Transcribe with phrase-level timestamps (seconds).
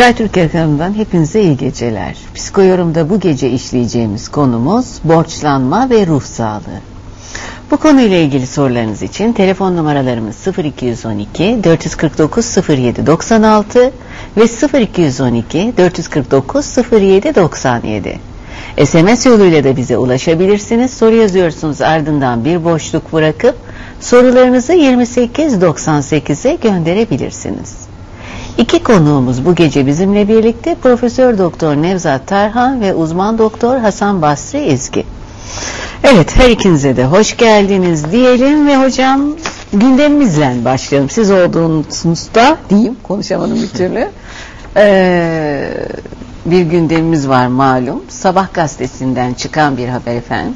[0.00, 2.16] Sky Türk ekranından hepinize iyi geceler.
[2.34, 6.80] Psikoyorumda bu gece işleyeceğimiz konumuz borçlanma ve ruh sağlığı.
[7.70, 13.92] Bu konuyla ilgili sorularınız için telefon numaralarımız 0212 449 07 96
[14.36, 18.18] ve 0212 449 07 97.
[18.84, 20.90] SMS yoluyla da bize ulaşabilirsiniz.
[20.90, 23.56] Soru yazıyorsunuz ardından bir boşluk bırakıp
[24.00, 27.89] sorularınızı 2898'e gönderebilirsiniz.
[28.60, 34.58] İki konuğumuz bu gece bizimle birlikte Profesör Doktor Nevzat Tarhan ve uzman doktor Hasan Basri
[34.58, 35.04] Ezgi.
[36.04, 39.20] Evet her ikinize de hoş geldiniz diyelim ve hocam
[39.72, 41.10] gündemimizle başlayalım.
[41.10, 44.08] Siz olduğunuzda diyeyim konuşamadım bir türlü.
[44.76, 45.68] Ee,
[46.46, 48.02] bir gündemimiz var malum.
[48.08, 50.54] Sabah gazetesinden çıkan bir haber efendim.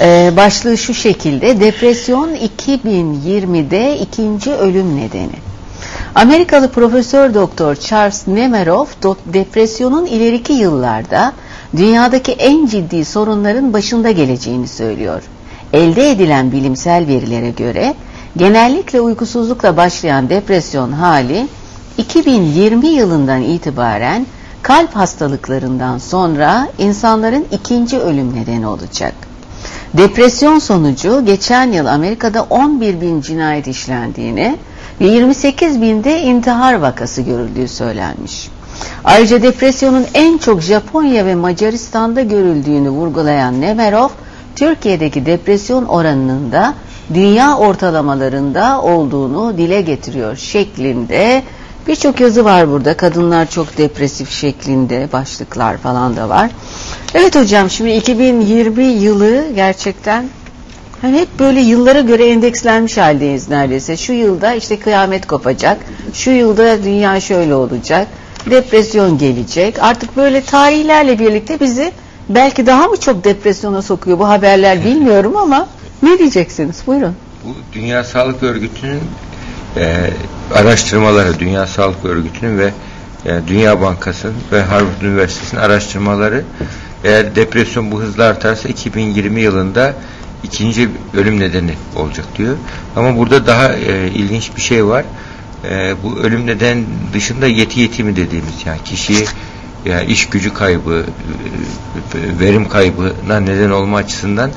[0.00, 5.53] Ee, başlığı şu şekilde depresyon 2020'de ikinci ölüm nedeni.
[6.14, 11.32] Amerikalı Profesör Doktor Charles Nemeroff depresyonun ileriki yıllarda
[11.76, 15.22] dünyadaki en ciddi sorunların başında geleceğini söylüyor.
[15.72, 17.94] Elde edilen bilimsel verilere göre
[18.36, 21.48] genellikle uykusuzlukla başlayan depresyon hali
[21.98, 24.26] 2020 yılından itibaren
[24.62, 29.14] kalp hastalıklarından sonra insanların ikinci ölüm nedeni olacak.
[29.94, 34.56] Depresyon sonucu geçen yıl Amerika'da 11 bin cinayet işlendiğini
[35.00, 38.48] ve 28 binde intihar vakası görüldüğü söylenmiş.
[39.04, 44.08] Ayrıca depresyonun en çok Japonya ve Macaristan'da görüldüğünü vurgulayan Nemerov,
[44.56, 46.74] Türkiye'deki depresyon oranının da
[47.14, 51.42] dünya ortalamalarında olduğunu dile getiriyor şeklinde
[51.86, 52.96] birçok yazı var burada.
[52.96, 56.50] Kadınlar çok depresif şeklinde başlıklar falan da var.
[57.14, 60.28] Evet hocam şimdi 2020 yılı gerçekten
[61.04, 63.96] Hani hep böyle yıllara göre endekslenmiş haldeyiz neredeyse.
[63.96, 65.78] Şu yılda işte kıyamet kopacak.
[66.14, 68.08] Şu yılda dünya şöyle olacak.
[68.50, 69.82] Depresyon gelecek.
[69.82, 71.92] Artık böyle tarihlerle birlikte bizi
[72.28, 75.68] belki daha mı çok depresyona sokuyor bu haberler bilmiyorum ama
[76.02, 76.82] ne diyeceksiniz?
[76.86, 77.16] Buyurun.
[77.44, 79.00] Bu Dünya Sağlık Örgütü'nün
[79.76, 80.10] e,
[80.54, 82.70] araştırmaları, Dünya Sağlık Örgütü'nün ve
[83.26, 86.44] e, Dünya Bankası'nın ve Harvard Üniversitesi'nin araştırmaları
[87.04, 89.94] eğer depresyon bu hızla artarsa 2020 yılında
[90.44, 92.56] ikinci ölüm nedeni olacak diyor.
[92.96, 95.04] Ama burada daha e, ilginç bir şey var.
[95.70, 99.24] E, bu ölüm neden dışında yeti yetimi dediğimiz yani kişi
[99.84, 101.04] yani iş gücü kaybı,
[102.14, 104.50] e, verim kaybına neden olma açısından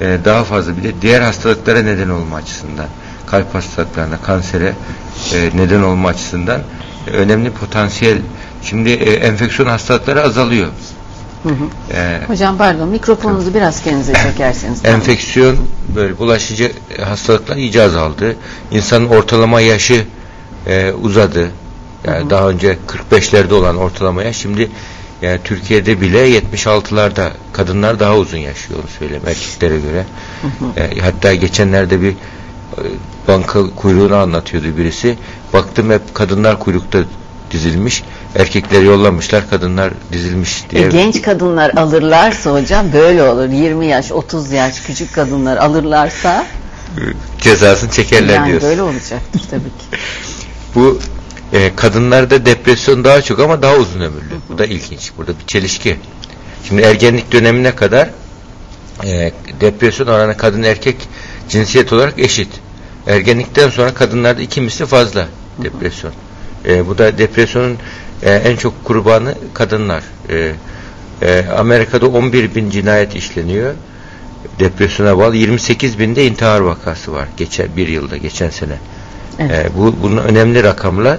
[0.00, 2.86] e, daha fazla bir de diğer hastalıklara neden olma açısından
[3.26, 4.74] kalp hastalıklarına, kansere
[5.34, 6.60] e, neden olma açısından
[7.12, 8.18] önemli potansiyel.
[8.62, 10.68] Şimdi enfeksiyon hastalıkları azalıyor.
[11.44, 11.64] Hı hı.
[11.92, 13.54] Ee, Hocam pardon mikrofonunuzu tabii.
[13.54, 14.84] biraz kendinize çekerseniz.
[14.84, 15.56] Enfeksiyon
[15.96, 16.72] böyle bulaşıcı
[17.02, 18.36] hastalıklar iyice azaldı.
[18.70, 20.06] İnsanın ortalama yaşı
[20.66, 21.50] e, uzadı.
[22.06, 22.30] Yani hı hı.
[22.30, 22.78] daha önce
[23.10, 24.70] 45'lerde olan ortalama yaş şimdi
[25.22, 30.04] yani Türkiye'de bile 76'larda kadınlar daha uzun yaşıyor onu söyleyeyim erkeklere göre.
[30.42, 30.80] Hı hı.
[30.80, 32.14] E, hatta geçenlerde bir e,
[33.28, 35.18] banka kuyruğunu anlatıyordu birisi.
[35.52, 36.98] Baktım hep kadınlar kuyrukta
[37.50, 38.02] dizilmiş.
[38.34, 40.86] Erkekleri yollamışlar, kadınlar dizilmiş diye.
[40.86, 43.48] E, genç kadınlar alırlarsa hocam böyle olur.
[43.48, 46.46] 20 yaş, 30 yaş küçük kadınlar alırlarsa
[47.40, 48.68] cezasını çekerler yani diyorsun.
[48.68, 50.02] böyle olacaktır tabii ki.
[50.74, 50.98] Bu
[51.52, 54.34] e, kadınlarda depresyon daha çok ama daha uzun ömürlü.
[54.48, 55.12] Bu da ilginç.
[55.16, 55.96] Burada bir çelişki.
[56.68, 58.10] Şimdi ergenlik dönemine kadar
[59.04, 60.96] e, depresyon oranı kadın erkek
[61.48, 62.48] cinsiyet olarak eşit.
[63.06, 65.26] Ergenlikten sonra kadınlarda iki misli fazla
[65.58, 66.12] depresyon.
[66.64, 67.78] E, bu da depresyonun
[68.22, 70.02] e, en çok kurbanı kadınlar.
[70.30, 70.52] E,
[71.22, 73.74] e, Amerika'da 11 bin cinayet işleniyor.
[74.58, 77.28] Depresyona bağlı 28 binde intihar vakası var.
[77.36, 78.78] Geçen bir yılda, geçen sene.
[79.38, 79.66] Evet.
[79.66, 81.18] E, bu bunun önemli rakamlar.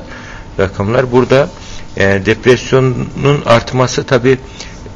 [0.60, 1.50] Rakamlar burada
[1.98, 4.38] e, depresyonun artması tabi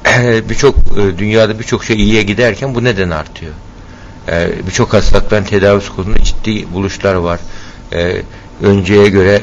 [0.50, 3.54] birçok e, dünyada birçok şey iyiye giderken bu neden artıyor?
[4.28, 7.40] E, birçok hastalıkların tedavisi konusunda ciddi buluşlar var.
[7.94, 8.22] E,
[8.62, 9.42] önceye göre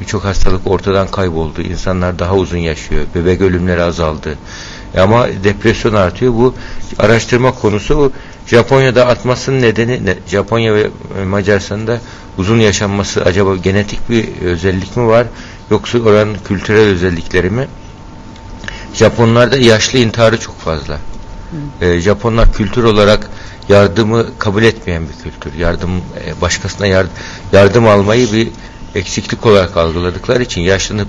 [0.00, 1.62] birçok hastalık ortadan kayboldu.
[1.62, 3.06] İnsanlar daha uzun yaşıyor.
[3.14, 4.38] Bebek ölümleri azaldı.
[4.98, 6.32] Ama depresyon artıyor.
[6.32, 6.54] Bu
[6.98, 8.12] araştırma konusu
[8.46, 10.14] Japonya'da atmasının nedeni ne?
[10.26, 10.90] Japonya ve
[11.26, 12.00] Macaristan'da
[12.38, 15.26] uzun yaşanması acaba genetik bir özellik mi var
[15.70, 17.66] yoksa oranın kültürel özellikleri mi?
[18.94, 20.98] Japonlarda yaşlı intiharı çok fazla.
[21.80, 23.30] Ee, Japonlar kültür olarak
[23.68, 25.58] yardımı kabul etmeyen bir kültür.
[25.58, 27.12] Yardım e, başkasına yardım,
[27.52, 28.48] yardım almayı bir
[28.94, 31.08] eksiklik olarak algıladıkları için yaşlanıp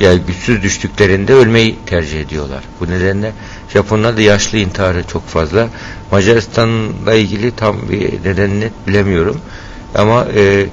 [0.00, 2.64] yani güçsüz düştüklerinde ölmeyi tercih ediyorlar.
[2.80, 3.32] Bu nedenle
[3.72, 5.68] Japonlarda yaşlı intiharı çok fazla.
[6.12, 9.40] Macaristan'la ilgili tam bir nedenini bilemiyorum.
[9.94, 10.66] Ama e,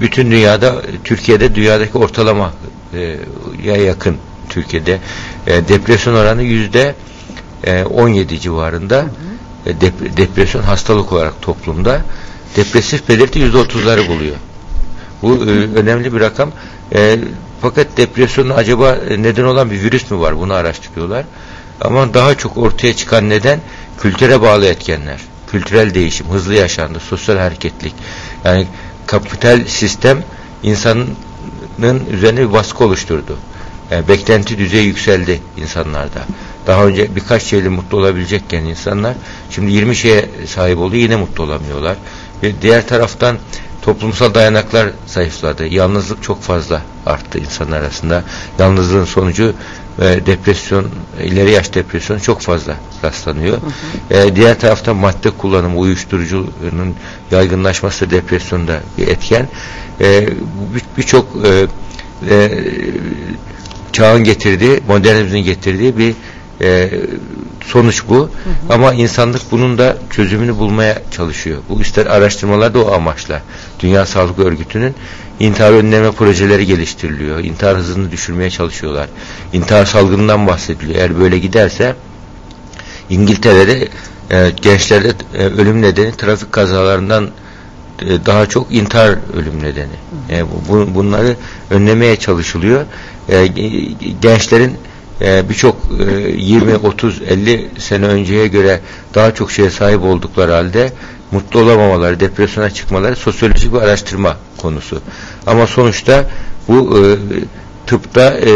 [0.00, 2.52] bütün dünyada, Türkiye'de dünyadaki ortalama
[3.64, 4.16] ya yakın
[4.48, 4.98] Türkiye'de.
[5.46, 6.94] E, depresyon oranı yüzde
[7.90, 8.96] 17 e, civarında.
[8.96, 9.27] Hı hı.
[9.66, 12.02] E, dep depresyon hastalık olarak toplumda
[12.56, 14.36] depresif belirti yüzde otuzları buluyor.
[15.22, 16.50] Bu e, önemli bir rakam.
[16.94, 17.18] E,
[17.60, 20.38] fakat depresyonun acaba neden olan bir virüs mü var?
[20.38, 21.24] Bunu araştırıyorlar.
[21.80, 23.60] Ama daha çok ortaya çıkan neden
[24.00, 25.20] kültüre bağlı etkenler.
[25.50, 27.94] Kültürel değişim, hızlı yaşandı, sosyal hareketlik.
[28.44, 28.66] Yani
[29.06, 30.24] kapital sistem
[30.62, 31.08] insanın
[32.12, 33.38] üzerine bir baskı oluşturdu.
[33.90, 36.20] Yani beklenti düzeyi yükseldi insanlarda.
[36.68, 39.14] Daha önce birkaç şeyle mutlu olabilecekken insanlar
[39.50, 41.96] şimdi 20 şeye sahip oldu yine mutlu olamıyorlar.
[42.42, 43.36] Ve diğer taraftan
[43.82, 45.66] toplumsal dayanaklar zayıfladı.
[45.66, 48.24] Yalnızlık çok fazla arttı insanlar arasında.
[48.58, 49.54] Yalnızlığın sonucu
[49.98, 50.86] e, depresyon,
[51.24, 53.56] ileri yaş depresyonu çok fazla rastlanıyor.
[53.56, 54.22] Hı hı.
[54.28, 56.94] E, diğer taraftan madde kullanımı, uyuşturucunun
[57.30, 59.48] yaygınlaşması depresyonda bir etken.
[60.00, 60.28] E,
[60.96, 61.68] Birçok bir
[62.30, 62.50] e, e,
[63.92, 66.14] çağın getirdiği, modernizmin getirdiği bir
[66.60, 66.90] e,
[67.66, 68.16] sonuç bu.
[68.16, 68.28] Hı hı.
[68.70, 71.58] Ama insanlık bunun da çözümünü bulmaya çalışıyor.
[71.68, 73.42] Bu ister araştırmalar da o amaçla.
[73.80, 74.94] Dünya Sağlık Örgütü'nün
[75.40, 77.38] intihar önleme projeleri geliştiriliyor.
[77.38, 79.08] İntihar hızını düşürmeye çalışıyorlar.
[79.52, 80.98] İntihar salgınından bahsediliyor.
[80.98, 81.94] Eğer böyle giderse
[83.10, 83.88] İngiltere'de
[84.30, 87.30] e, gençlerde e, ölüm nedeni trafik kazalarından
[88.02, 89.96] e, daha çok intihar ölüm nedeni.
[90.30, 91.36] E, bu, bunları
[91.70, 92.84] önlemeye çalışılıyor.
[93.28, 93.46] E,
[94.22, 94.76] gençlerin
[95.20, 95.76] e, birçok
[96.08, 98.80] e, 20, 30, 50 sene önceye göre
[99.14, 100.92] daha çok şeye sahip oldukları halde
[101.30, 105.00] mutlu olamamaları, depresyona çıkmaları sosyolojik bir araştırma konusu.
[105.46, 106.24] Ama sonuçta
[106.68, 107.02] bu e,
[107.86, 108.50] tıpta e,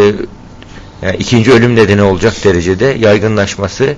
[1.02, 3.94] yani ikinci ölüm nedeni olacak derecede yaygınlaşması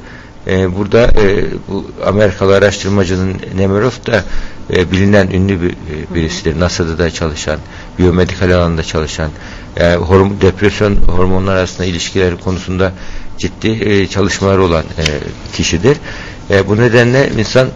[0.46, 4.25] e, burada e, bu Amerikalı araştırmacının Nemerov da
[4.72, 6.60] e, bilinen ünlü bir e, birisidir.
[6.60, 7.58] NASA'da da çalışan,
[7.99, 9.31] biyomedikal alanında çalışan,
[9.76, 12.92] e, horm depresyon hormonlar arasında ilişkileri konusunda
[13.38, 15.04] ciddi e, çalışmalar olan e,
[15.56, 15.96] kişidir.
[16.50, 17.68] E, bu nedenle insan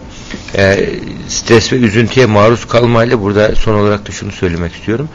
[0.55, 0.89] e,
[1.27, 5.09] stres ve üzüntüye maruz kalmayla burada son olarak da şunu söylemek istiyorum.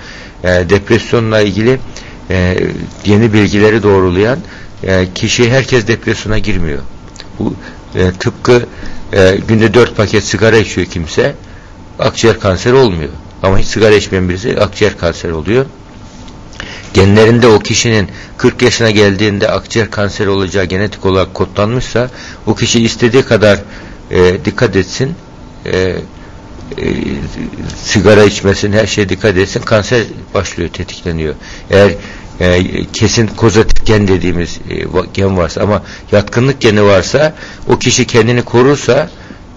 [0.45, 1.79] E, depresyonla ilgili
[2.31, 2.59] e,
[3.05, 4.39] yeni bilgileri doğrulayan
[4.83, 6.83] e, kişi herkes depresyona girmiyor.
[7.39, 7.55] Bu
[7.95, 8.67] e, tıpkı
[9.13, 11.35] e, günde dört paket sigara içiyor kimse
[11.99, 13.11] akciğer kanseri olmuyor.
[13.43, 15.67] Ama hiç sigara içmeyen birisi akciğer kanseri oluyor.
[16.95, 22.11] Genlerinde o kişinin 40 yaşına geldiğinde akciğer kanseri olacağı genetik olarak kodlanmışsa
[22.47, 23.59] o kişi istediği kadar
[24.11, 25.15] e, dikkat etsin
[25.67, 25.97] e, e,
[27.85, 30.05] sigara içmesin her şeye dikkat etsin kanser
[30.35, 31.35] başlıyor tetikleniyor.
[31.71, 31.91] Eğer
[32.41, 35.83] e, kesin kozatif gen dediğimiz e, gen varsa ama
[36.13, 37.35] yatkınlık geni varsa
[37.69, 39.11] o kişi kendini korursa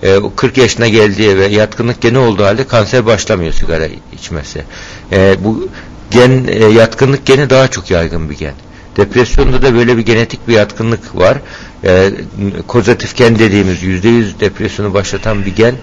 [0.04, 4.64] e, 40 yaşına geldiği ve yatkınlık geni olduğu halde kanser başlamıyor sigara içmesi.
[5.12, 5.70] E, bu
[6.12, 8.54] gen e, yatkınlık geni daha çok yaygın bir gen.
[8.98, 11.38] Depresyonda da böyle bir genetik bir yatkınlık var.
[11.84, 12.12] E,
[12.68, 15.76] kozatif gen dediğimiz %100 depresyonu başlatan bir gen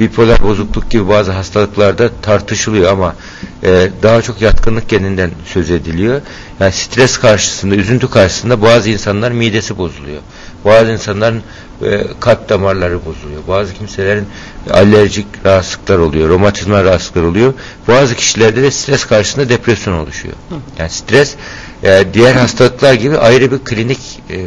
[0.00, 3.14] bipolar bozukluk gibi bazı hastalıklarda tartışılıyor ama
[3.62, 6.20] e, daha çok yatkınlık geninden söz ediliyor.
[6.60, 10.20] Yani stres karşısında, üzüntü karşısında bazı insanlar midesi bozuluyor.
[10.64, 11.42] Bazı insanların
[11.82, 13.40] e, kalp damarları bozuluyor.
[13.48, 14.26] Bazı kimselerin
[14.70, 17.54] alerjik rahatsızlıklar oluyor, romatizma rahatsızlıklar oluyor.
[17.88, 20.34] Bazı kişilerde de stres karşısında depresyon oluşuyor.
[20.78, 21.36] Yani stres
[21.84, 23.98] e, diğer hastalıklar gibi ayrı bir klinik
[24.30, 24.46] e,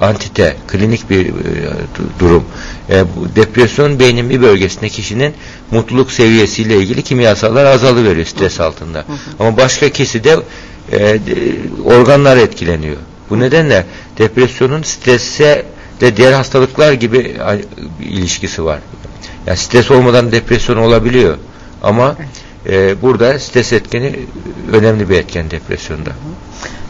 [0.00, 1.32] antite, klinik bir e,
[2.18, 2.44] durum.
[2.90, 5.34] E, bu depresyon beynin bir bölgesinde kişinin
[5.70, 8.98] mutluluk seviyesiyle ilgili kimyasallar azalı veriyor stres altında.
[8.98, 9.16] Hı hı.
[9.38, 10.36] Ama başka keside
[10.92, 11.18] e,
[11.84, 12.96] organlar etkileniyor.
[13.30, 13.86] Bu nedenle
[14.18, 15.64] depresyonun strese
[16.00, 17.36] de diğer hastalıklar gibi
[18.00, 18.78] ilişkisi var.
[19.46, 21.36] Yani stres olmadan depresyon olabiliyor.
[21.82, 22.16] Ama
[22.68, 24.18] e, burada stres etkeni
[24.72, 26.10] önemli bir etken depresyonda.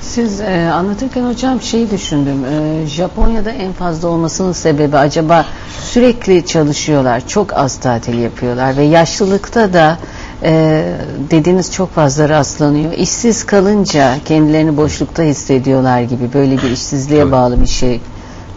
[0.00, 2.44] Siz e, anlatırken hocam şeyi düşündüm.
[2.44, 5.46] E, Japonya'da en fazla olmasının sebebi acaba
[5.80, 9.98] sürekli çalışıyorlar, çok az tatil yapıyorlar ve yaşlılıkta da
[10.42, 10.84] e,
[11.30, 12.92] dediğiniz çok fazla rastlanıyor.
[12.92, 17.32] İşsiz kalınca kendilerini boşlukta hissediyorlar gibi böyle bir işsizliğe Tabii.
[17.32, 18.00] bağlı bir şey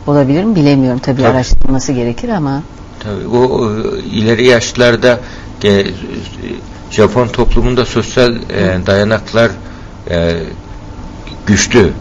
[0.07, 0.99] olabilir mi bilemiyorum.
[0.99, 1.27] Tabii, Tabii.
[1.27, 2.61] araştırılması gerekir ama.
[2.99, 3.71] Tabii o
[4.11, 5.19] ileri yaşlarda e,
[6.91, 9.51] Japon toplumunda sosyal e, dayanaklar
[10.09, 10.43] e,
[11.47, 11.91] güçlü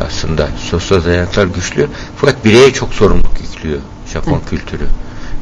[0.00, 0.48] aslında.
[0.70, 1.86] Sosyal dayanaklar güçlü.
[2.16, 3.80] Fakat bireye çok sorumluluk yüklüyor
[4.12, 4.50] Japon Hı.
[4.50, 4.84] kültürü.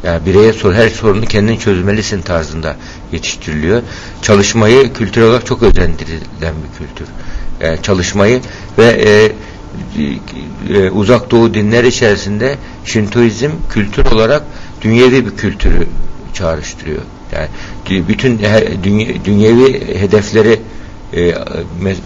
[0.02, 2.76] Yani bireye sor, her sorunu kendin çözmelisin tarzında
[3.12, 3.82] yetiştiriliyor.
[4.22, 7.06] Çalışmayı kültürel olarak çok özendirilen bir kültür.
[7.60, 8.40] Yani çalışmayı
[8.78, 9.32] ve e,
[10.74, 14.42] e, uzak doğu dinler içerisinde Şintoizm kültür olarak
[14.82, 15.86] dünyevi bir kültürü
[16.34, 17.02] çağrıştırıyor.
[17.32, 17.48] Yani
[18.08, 18.38] bütün
[18.82, 20.60] dünya, dünyevi hedefleri
[21.16, 21.34] e,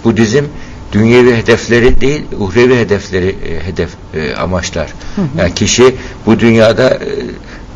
[0.04, 0.44] Budizm
[0.92, 4.94] dünyevi hedefleri değil, uhrevi hedefleri e, hedef e, amaçlar.
[5.16, 5.26] Hı hı.
[5.38, 5.94] Yani kişi
[6.26, 6.98] bu dünyada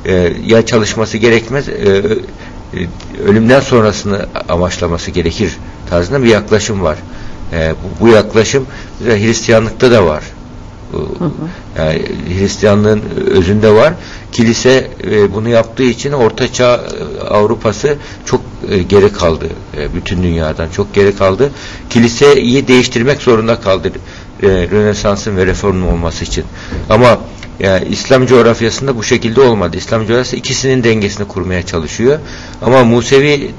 [0.07, 2.87] e, e, ya çalışması gerekmez, e, e,
[3.25, 5.57] ölümden sonrasını amaçlaması gerekir
[5.90, 6.99] tarzında bir yaklaşım var.
[7.52, 8.66] E, bu, bu yaklaşım
[9.04, 10.25] Hristiyanlıkta da var.
[11.78, 12.02] Yani
[12.38, 13.94] Hristiyanlığın özünde var.
[14.32, 19.47] Kilise e, bunu yaptığı için Orta Çağ e, Avrupası çok e, geri kaldı.
[19.94, 21.50] Bütün dünyadan çok geri kaldı.
[21.90, 23.92] Kiliseyi değiştirmek zorunda kaldı.
[24.42, 26.44] Rönesans'ın ve reformun olması için.
[26.90, 27.18] Ama
[27.61, 29.76] yani İslam coğrafyasında bu şekilde olmadı.
[29.76, 32.18] İslam coğrafyası ikisinin dengesini kurmaya çalışıyor.
[32.62, 33.50] Ama Musevi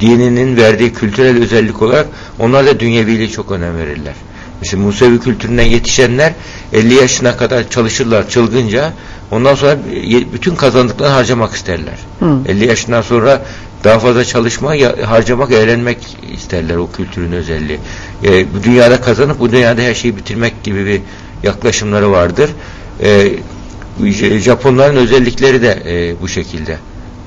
[0.00, 2.06] dininin verdiği kültürel özellik olarak
[2.38, 4.14] onlar da dünyeviliği çok önem verirler.
[4.60, 6.32] Mesela Musevi kültüründen yetişenler
[6.72, 8.92] 50 yaşına kadar çalışırlar çılgınca.
[9.30, 9.76] Ondan sonra
[10.32, 11.98] bütün kazandıklarını harcamak isterler.
[12.20, 12.38] Hı.
[12.48, 13.42] 50 yaşından sonra
[13.84, 14.74] daha fazla çalışma,
[15.06, 15.98] harcamak, eğlenmek
[16.34, 17.78] isterler o kültürün özelliği.
[18.24, 21.00] E, bu dünyada kazanıp bu dünyada her şeyi bitirmek gibi bir
[21.42, 22.50] yaklaşımları vardır.
[23.02, 23.32] E,
[24.38, 26.78] Japonların özellikleri de e, bu şekilde.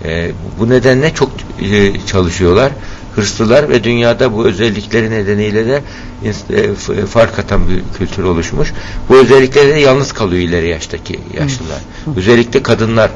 [0.05, 2.71] E, bu nedenle çok e, çalışıyorlar
[3.15, 5.81] hırslılar ve dünyada bu özellikleri nedeniyle de
[6.25, 8.73] e, fark atan bir kültür oluşmuş.
[9.09, 11.79] Bu özellikleri de yalnız kalıyor ileri yaştaki yaşlılar.
[12.05, 12.11] Hı.
[12.15, 13.11] Özellikle kadınlar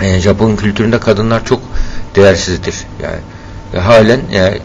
[0.00, 1.60] e, Japon kültüründe kadınlar çok
[2.16, 2.74] değersizdir.
[3.02, 3.18] Yani
[3.74, 4.58] e, halen yani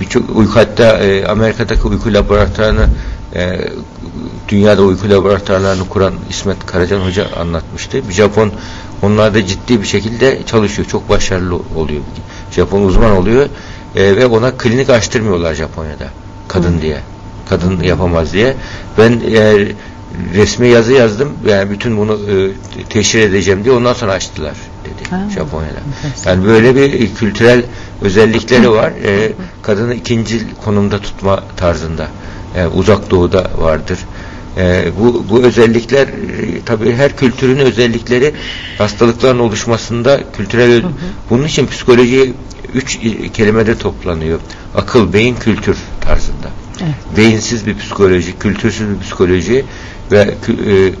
[0.00, 2.86] birçok uyku hatta e, Amerika'daki uyku laboratuvarını
[3.34, 3.60] e,
[4.48, 8.08] dünyada uyku laboratuvarlarını kuran İsmet Karacan Hoca anlatmıştı.
[8.08, 8.52] Bir Japon
[9.02, 10.88] onlarda ciddi bir şekilde çalışıyor.
[10.88, 12.00] Çok başarılı oluyor.
[12.50, 13.48] Japon uzman oluyor
[13.96, 16.08] e, ve ona klinik açtırmıyorlar Japonya'da
[16.48, 16.82] kadın Hı.
[16.82, 17.00] diye
[17.48, 18.56] kadın yapamaz diye
[18.98, 19.68] ben e,
[20.34, 22.50] resmi yazı yazdım yani bütün bunu e,
[22.84, 25.30] teşhir edeceğim diye ondan sonra açtılar dedi ha.
[25.34, 25.80] Japonya'da
[26.26, 27.62] yani böyle bir kültürel
[28.02, 29.32] özellikleri var e,
[29.62, 32.08] kadını ikinci konumda tutma tarzında
[32.56, 33.98] e, uzak doğuda vardır
[34.56, 36.12] e, bu, bu özellikler e,
[36.66, 38.32] tabii her kültürün özellikleri
[38.78, 40.92] hastalıkların oluşmasında kültürel hı hı.
[41.30, 42.32] bunun için psikoloji
[42.74, 42.98] üç
[43.32, 44.40] kelimede toplanıyor.
[44.74, 46.50] Akıl, beyin, kültür tarzında.
[46.82, 46.94] Evet.
[47.16, 49.64] Beyinsiz bir psikoloji, kültürsüz bir psikoloji
[50.12, 50.92] ve e, e,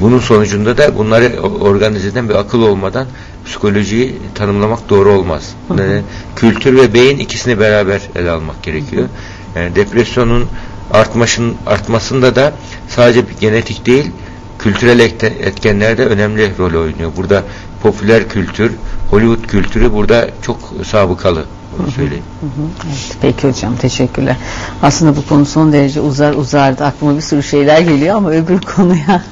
[0.00, 3.06] bunun sonucunda da bunları organize eden bir akıl olmadan
[3.46, 5.54] psikolojiyi tanımlamak doğru olmaz.
[5.78, 6.02] Yani
[6.36, 9.08] kültür ve beyin ikisini beraber ele almak gerekiyor.
[9.56, 10.46] Yani depresyonun
[10.90, 12.52] artmasın, artmasında da
[12.88, 14.10] sadece bir genetik değil,
[14.58, 14.98] kültürel
[15.40, 17.10] etkenler de önemli rol oynuyor.
[17.16, 17.44] Burada
[17.82, 18.72] popüler kültür,
[19.10, 21.44] Hollywood kültürü burada çok sabıkalı.
[21.78, 22.24] Bunu söyleyeyim.
[22.40, 24.36] Hı hı, Evet, peki hocam teşekkürler.
[24.82, 26.84] Aslında bu konu son derece uzar uzardı.
[26.84, 29.22] Aklıma bir sürü şeyler geliyor ama öbür konuya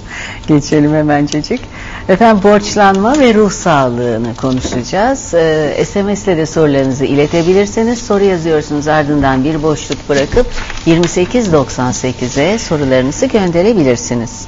[0.46, 1.60] geçelim hemencecik.
[2.08, 5.34] Efendim borçlanma ve ruh sağlığını konuşacağız.
[5.34, 7.98] Ee, SMS ile de sorularınızı iletebilirsiniz.
[7.98, 10.46] Soru yazıyorsunuz ardından bir boşluk bırakıp
[10.86, 14.46] 2898'e sorularınızı gönderebilirsiniz.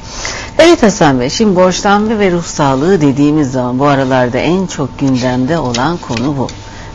[0.59, 5.59] Evet Hasan Bey, şimdi borçlanma ve ruh sağlığı dediğimiz zaman bu aralarda en çok gündemde
[5.59, 6.49] olan konu bu.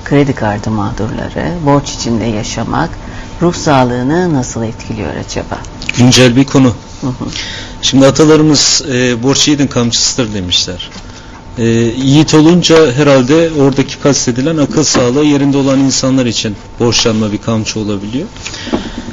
[0.06, 2.90] Kredi kartı mağdurları, borç içinde yaşamak,
[3.42, 5.58] ruh sağlığını nasıl etkiliyor acaba?
[5.98, 6.74] Güncel bir konu.
[7.02, 7.26] Hı hı.
[7.82, 10.90] Şimdi atalarımız e, borç yiğidin kamçısıdır demişler.
[11.58, 11.66] E,
[12.04, 18.28] yiğit olunca herhalde oradaki kastedilen akıl sağlığı yerinde olan insanlar için borçlanma bir kamçı olabiliyor.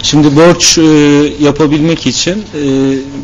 [0.02, 0.82] Şimdi borç e,
[1.44, 2.62] yapabilmek için e,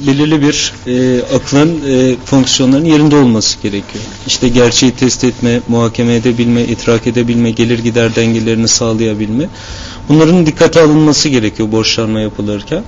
[0.06, 4.04] belirli bir e, aklın e, fonksiyonlarının yerinde olması gerekiyor.
[4.26, 9.48] İşte gerçeği test etme, muhakeme edebilme, idrak edebilme, gelir gider dengelerini sağlayabilme.
[10.08, 12.82] Bunların dikkate alınması gerekiyor borçlanma yapılırken.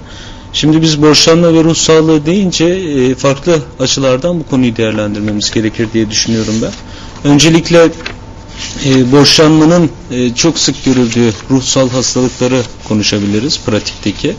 [0.53, 6.11] Şimdi biz borçlanma ve ruh sağlığı deyince e, farklı açılardan bu konuyu değerlendirmemiz gerekir diye
[6.11, 6.73] düşünüyorum ben.
[7.31, 7.89] Öncelikle
[8.85, 14.37] e, borçlanmanın e, çok sık görüldüğü ruhsal hastalıkları konuşabiliriz pratikteki.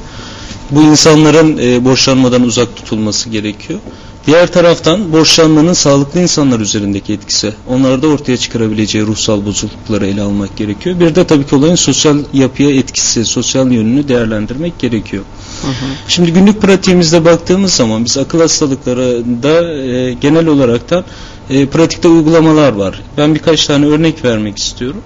[0.72, 3.80] Bu insanların e, borçlanmadan uzak tutulması gerekiyor.
[4.28, 11.00] Diğer taraftan borçlanmanın sağlıklı insanlar üzerindeki etkisi, onlarda ortaya çıkarabileceği ruhsal bozuklukları ele almak gerekiyor.
[11.00, 15.24] Bir de tabii ki olayın sosyal yapıya etkisi, sosyal yönünü değerlendirmek gerekiyor.
[15.62, 15.92] Hı hı.
[16.08, 21.04] Şimdi günlük pratiğimizde baktığımız zaman biz akıl hastalıklarında e, genel olaraktan
[21.50, 23.02] e, pratikte uygulamalar var.
[23.18, 25.02] Ben birkaç tane örnek vermek istiyorum.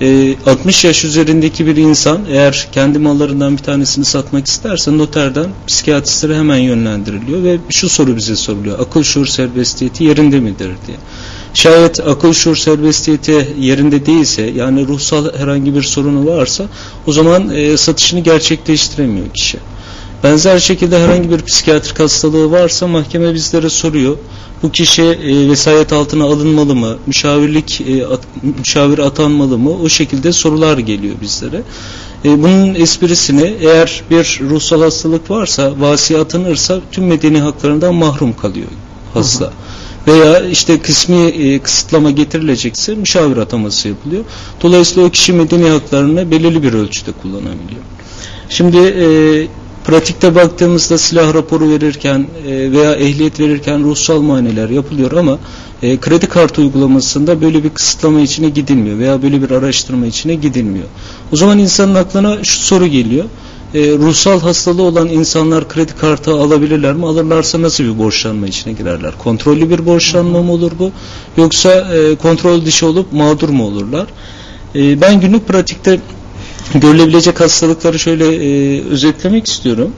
[0.00, 6.36] E, 60 yaş üzerindeki bir insan eğer kendi mallarından bir tanesini satmak isterse noterden psikiyatristlere
[6.36, 8.78] hemen yönlendiriliyor ve şu soru bize soruluyor.
[8.78, 10.96] Akıl şuur serbestiyeti yerinde midir diye.
[11.54, 16.64] Şayet akıl şuur serbestiyeti yerinde değilse yani ruhsal herhangi bir sorunu varsa
[17.06, 19.58] o zaman e, satışını gerçekleştiremiyor kişi.
[20.24, 24.16] Benzer şekilde herhangi bir psikiyatrik hastalığı varsa mahkeme bizlere soruyor.
[24.62, 26.96] Bu kişi e, vesayet altına alınmalı mı?
[27.06, 28.20] Müşavirlik e, at,
[28.58, 29.70] müşavir atanmalı mı?
[29.70, 31.62] O şekilde sorular geliyor bizlere.
[32.24, 38.68] E, bunun esprisini eğer bir ruhsal hastalık varsa vasi atanırsa tüm medeni haklarından mahrum kalıyor
[39.14, 39.44] hasta.
[39.44, 39.52] Hı hı.
[40.06, 44.24] Veya işte kısmi e, kısıtlama getirilecekse müşavir ataması yapılıyor.
[44.62, 47.82] Dolayısıyla o kişi medeni haklarını belirli bir ölçüde kullanabiliyor.
[48.48, 49.06] Şimdi e,
[49.86, 55.38] pratikte baktığımızda silah raporu verirken e, veya ehliyet verirken ruhsal muayeneler yapılıyor ama
[55.82, 60.86] e, kredi kartı uygulamasında böyle bir kısıtlama içine gidilmiyor veya böyle bir araştırma içine gidilmiyor.
[61.32, 63.24] O zaman insanın aklına şu soru geliyor.
[63.74, 67.06] E, ruhsal hastalığı olan insanlar kredi kartı alabilirler mi?
[67.06, 69.12] Alırlarsa nasıl bir borçlanma içine girerler?
[69.18, 70.90] Kontrollü bir borçlanma mı olur bu?
[71.36, 74.06] Yoksa e, kontrol dışı olup mağdur mu olurlar?
[74.74, 76.00] Ben günlük pratikte
[76.74, 79.92] görülebilecek hastalıkları şöyle e, özetlemek istiyorum.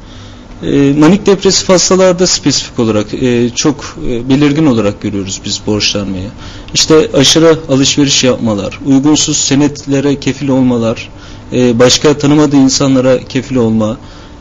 [0.62, 6.28] E, manik depresif hastalarda spesifik olarak e, çok e, belirgin olarak görüyoruz biz borçlanmayı.
[6.74, 11.08] İşte aşırı alışveriş yapmalar, uygunsuz senetlere kefil olmalar,
[11.52, 13.96] e, başka tanımadığı insanlara kefil olma,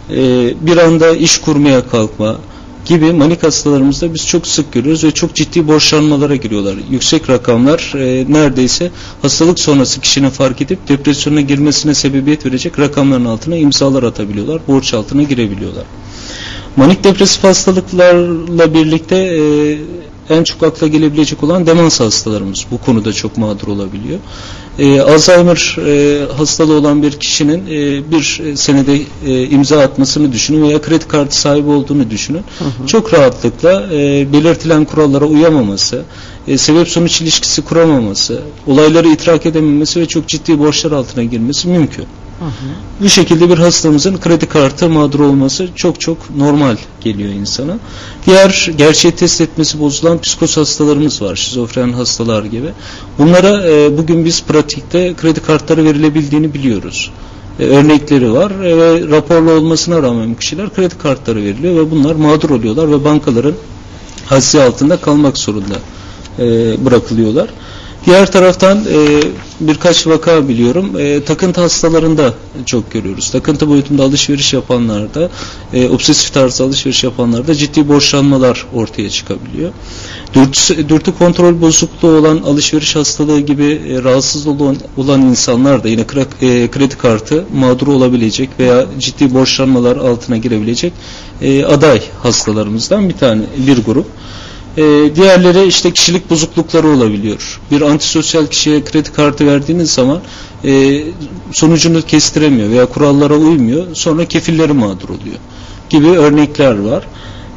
[0.10, 0.16] e,
[0.62, 2.36] bir anda iş kurmaya kalkma,
[2.88, 6.76] gibi manik hastalarımızda biz çok sık görüyoruz ve çok ciddi borçlanmalara giriyorlar.
[6.90, 8.92] Yüksek rakamlar e, neredeyse
[9.22, 15.24] hastalık sonrası kişinin fark edip depresyona girmesine sebebiyet verecek rakamların altına imzalar atabiliyorlar, borç altına
[15.24, 15.84] girebiliyorlar.
[16.76, 19.42] Manik depresif hastalıklarla birlikte e,
[20.30, 24.20] en çok akla gelebilecek olan demans hastalarımız bu konuda çok mağdur olabiliyor.
[24.80, 30.82] Ee, Alzheimer e, hastalığı olan bir kişinin e, bir senede e, imza atmasını düşünün veya
[30.82, 32.42] kredi kartı sahibi olduğunu düşünün.
[32.60, 32.88] Hı hı.
[32.88, 36.04] Çok rahatlıkla e, belirtilen kurallara uyamaması,
[36.48, 42.06] e, sebep sonuç ilişkisi kuramaması, olayları idrak edememesi ve çok ciddi borçlar altına girmesi mümkün.
[42.40, 42.50] Hı hı.
[43.02, 47.78] Bu şekilde bir hastamızın kredi kartı mağdur olması çok çok normal geliyor insana.
[48.26, 51.36] Diğer gerçeği test etmesi bozulan psikos hastalarımız var.
[51.36, 52.70] Şizofren hastalar gibi.
[53.18, 57.12] Bunlara e, bugün biz pratikte kredi kartları verilebildiğini biliyoruz.
[57.60, 62.50] E, örnekleri var e, ve raporlu olmasına rağmen kişiler kredi kartları veriliyor ve bunlar mağdur
[62.50, 63.56] oluyorlar ve bankaların
[64.26, 65.76] hadsi altında kalmak zorunda
[66.40, 66.46] e,
[66.86, 67.50] bırakılıyorlar.
[68.08, 69.22] Diğer taraftan e,
[69.60, 70.92] birkaç vaka biliyorum.
[71.00, 72.34] E, takıntı hastalarında
[72.66, 73.32] çok görüyoruz.
[73.32, 75.30] Takıntı boyutunda alışveriş yapanlarda,
[75.74, 79.72] e, obsesif tarzda alışveriş yapanlarda ciddi borçlanmalar ortaya çıkabiliyor.
[80.34, 86.02] Dürtü, dürtü kontrol bozukluğu olan alışveriş hastalığı gibi e, rahatsız olan, olan insanlar da yine
[86.02, 86.06] e,
[86.72, 90.94] kredi kartı mağdur olabilecek veya ciddi borçlanmalar altına girebilecek
[91.42, 94.06] e, aday hastalarımızdan bir tane bir grup.
[94.78, 97.60] E, diğerleri işte kişilik bozuklukları olabiliyor.
[97.72, 100.20] Bir antisosyal kişiye kredi kartı verdiğiniz zaman
[100.66, 101.04] e,
[101.52, 103.88] sonucunu kestiremiyor veya kurallara uymuyor.
[103.94, 105.38] Sonra kefilleri mağdur oluyor
[105.90, 107.08] gibi örnekler var.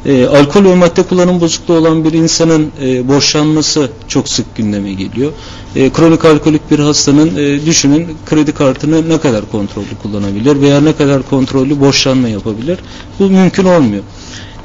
[0.05, 5.31] E, alkol ve madde kullanım bozukluğu olan bir insanın e, borçlanması çok sık gündeme geliyor.
[5.75, 10.95] E, kronik alkolik bir hastanın e, düşünün kredi kartını ne kadar kontrollü kullanabilir veya ne
[10.95, 12.79] kadar kontrollü borçlanma yapabilir.
[13.19, 14.03] Bu mümkün olmuyor.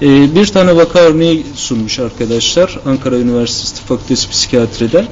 [0.02, 5.04] E, bir tane vaka örneği sunmuş arkadaşlar Ankara Üniversitesi Fakültesi Psikiyatri'de.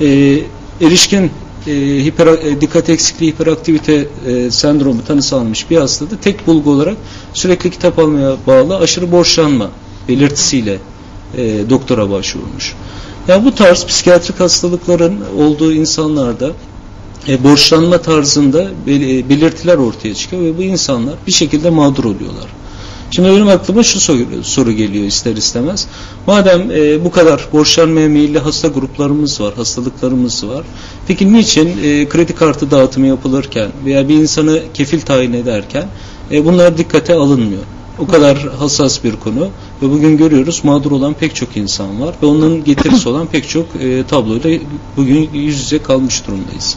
[0.00, 0.40] E,
[0.86, 1.30] erişkin
[1.66, 1.72] e,
[2.04, 6.96] hiper, e, dikkat eksikliği hiperaktivite e, sendromu tanısı almış bir hastada tek bulgu olarak
[7.34, 9.70] sürekli kitap almaya bağlı aşırı borçlanma
[10.08, 10.78] belirtisiyle
[11.36, 12.74] e, doktora başvurmuş.
[13.28, 16.52] Yani bu tarz psikiyatrik hastalıkların olduğu insanlarda
[17.28, 18.68] e, borçlanma tarzında
[19.28, 22.57] belirtiler ortaya çıkıyor ve bu insanlar bir şekilde mağdur oluyorlar.
[23.10, 24.00] Şimdi benim aklıma şu
[24.42, 25.86] soru, geliyor ister istemez.
[26.26, 30.64] Madem e, bu kadar borçlanmaya meyilli hasta gruplarımız var, hastalıklarımız var.
[31.06, 35.88] Peki niçin e, kredi kartı dağıtımı yapılırken veya bir insanı kefil tayin ederken
[36.30, 37.62] e, bunlar dikkate alınmıyor?
[37.98, 39.48] O kadar hassas bir konu
[39.82, 43.66] ve bugün görüyoruz mağdur olan pek çok insan var ve onların getirisi olan pek çok
[43.80, 44.60] e, tabloyla
[44.96, 46.76] bugün yüz yüze kalmış durumdayız.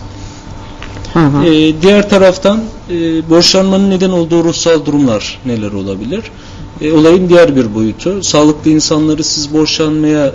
[1.13, 1.45] Hı hı.
[1.45, 2.59] E, diğer taraftan
[2.89, 6.23] e, borçlanmanın neden olduğu ruhsal durumlar neler olabilir?
[6.81, 8.23] E, olayın diğer bir boyutu.
[8.23, 10.31] Sağlıklı insanları siz borçlanmaya e,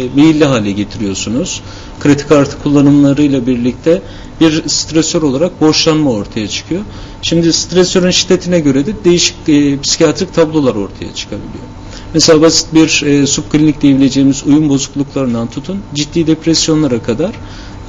[0.00, 1.62] e, meyilli hale getiriyorsunuz.
[2.00, 4.02] Kredi kartı kullanımlarıyla birlikte
[4.40, 6.80] bir stresör olarak borçlanma ortaya çıkıyor.
[7.22, 11.64] Şimdi stresörün şiddetine göre de değişik e, psikiyatrik tablolar ortaya çıkabiliyor.
[12.14, 17.30] Mesela basit bir e, subklinik diyebileceğimiz uyum bozukluklarından tutun ciddi depresyonlara kadar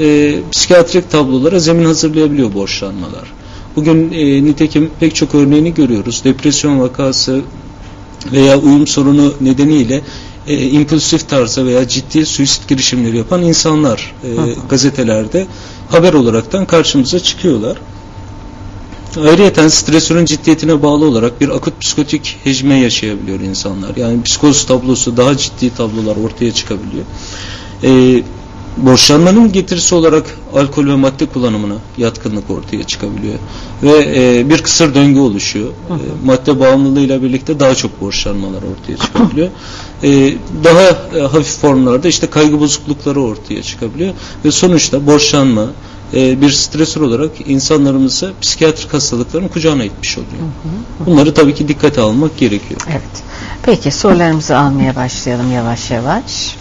[0.01, 3.33] e, psikiyatrik tablolara zemin hazırlayabiliyor borçlanmalar.
[3.75, 6.21] Bugün e, nitekim pek çok örneğini görüyoruz.
[6.23, 7.41] Depresyon vakası
[8.31, 10.01] veya uyum sorunu nedeniyle
[10.47, 14.29] e, impulsif tarzda veya ciddi suisit girişimleri yapan insanlar e,
[14.69, 15.47] gazetelerde
[15.89, 17.77] haber olaraktan karşımıza çıkıyorlar.
[19.17, 23.95] Ayrıyeten stresörün ciddiyetine bağlı olarak bir akut psikotik hecme yaşayabiliyor insanlar.
[23.95, 27.03] Yani psikoz tablosu daha ciddi tablolar ortaya çıkabiliyor.
[27.83, 28.23] Ee,
[28.77, 33.35] borçlanmanın getirisi olarak alkol ve madde kullanımına yatkınlık ortaya çıkabiliyor.
[33.83, 35.69] Ve e, bir kısır döngü oluşuyor.
[35.69, 39.49] E, madde bağımlılığıyla birlikte daha çok borçlanmalar ortaya çıkabiliyor.
[40.03, 44.13] E, daha e, hafif formlarda işte kaygı bozuklukları ortaya çıkabiliyor.
[44.45, 45.67] Ve sonuçta borçlanma,
[46.13, 50.43] e, bir stresör olarak insanlarımızı psikiyatrik hastalıkların kucağına itmiş oluyor.
[51.05, 52.81] Bunları tabii ki dikkate almak gerekiyor.
[52.89, 53.23] Evet.
[53.63, 56.60] Peki sorularımızı almaya başlayalım yavaş yavaş.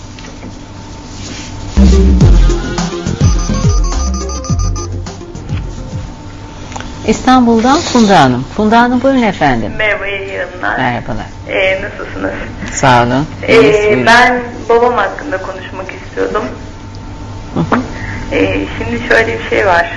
[7.11, 8.45] İstanbul'dan Funda Hanım.
[8.57, 9.73] Funda Hanım buyurun efendim.
[9.79, 10.79] Merhaba iyi yayınlar.
[10.79, 11.27] Merhabalar.
[11.49, 12.33] Ee, nasılsınız?
[12.73, 13.27] Sağ olun.
[13.49, 16.45] Ee, ben babam hakkında konuşmak istiyordum.
[17.55, 17.81] Hı hı.
[18.33, 19.93] Ee, şimdi şöyle bir şey var.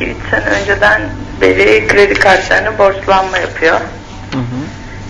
[0.00, 1.02] 2-3 sene önceden
[1.40, 3.80] beri kredi kartlarına borçlanma yapıyor.
[4.32, 4.42] Hı hı.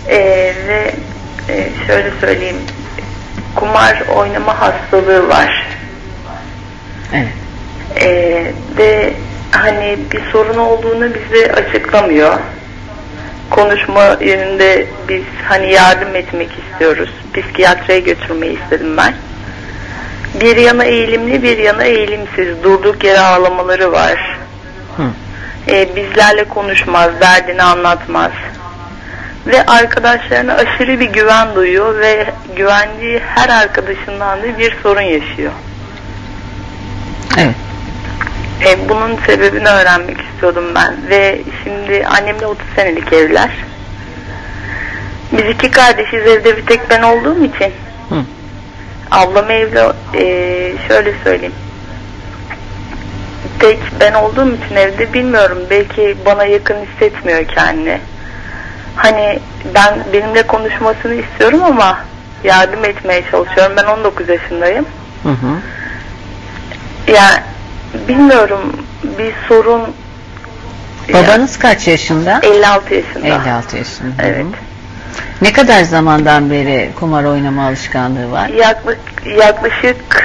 [0.07, 0.91] Ee, ve
[1.49, 2.57] e, şöyle söyleyeyim.
[3.55, 5.67] Kumar oynama hastalığı var.
[7.13, 7.27] Evet.
[8.01, 9.13] Ee, ve
[9.53, 12.39] hani bir sorun olduğunu bize açıklamıyor.
[13.49, 17.09] Konuşma yönünde biz hani yardım etmek istiyoruz.
[17.33, 19.13] Psikiyatriye götürmeyi istedim ben.
[20.41, 24.39] Bir yana eğilimli bir yana eğilimsiz durduk yere ağlamaları var.
[24.97, 25.03] Hı.
[25.67, 28.31] Ee, bizlerle konuşmaz, derdini anlatmaz.
[29.47, 35.51] Ve arkadaşlarına aşırı bir güven duyuyor ve güvendiği her arkadaşından da bir sorun yaşıyor.
[37.37, 37.55] Evet.
[38.65, 43.49] E, bunun sebebini öğrenmek istiyordum ben ve şimdi annemle 30 senelik evler.
[45.31, 47.73] Biz iki kardeşiz evde bir tek ben olduğum için
[48.09, 48.15] Hı.
[49.11, 49.79] ablam evli
[50.13, 50.23] e,
[50.87, 51.55] şöyle söyleyeyim.
[53.59, 57.99] Tek ben olduğum için evde bilmiyorum belki bana yakın hissetmiyor kendini.
[58.95, 59.39] Hani
[59.75, 61.99] ben benimle konuşmasını istiyorum ama
[62.43, 63.73] yardım etmeye çalışıyorum.
[63.77, 64.85] Ben 19 yaşındayım.
[65.23, 65.61] Hı hı.
[67.11, 67.43] Ya
[68.07, 68.85] bilmiyorum
[69.17, 69.81] bir sorun
[71.13, 72.39] Babanız kaç yaşında?
[72.43, 73.27] 56 yaşında.
[73.27, 74.23] 56 yaşında.
[74.23, 74.27] Hı hı.
[74.27, 74.45] Evet.
[75.41, 78.49] Ne kadar zamandan beri kumar oynama alışkanlığı var?
[78.49, 80.23] Yaklaşık, yaklaşık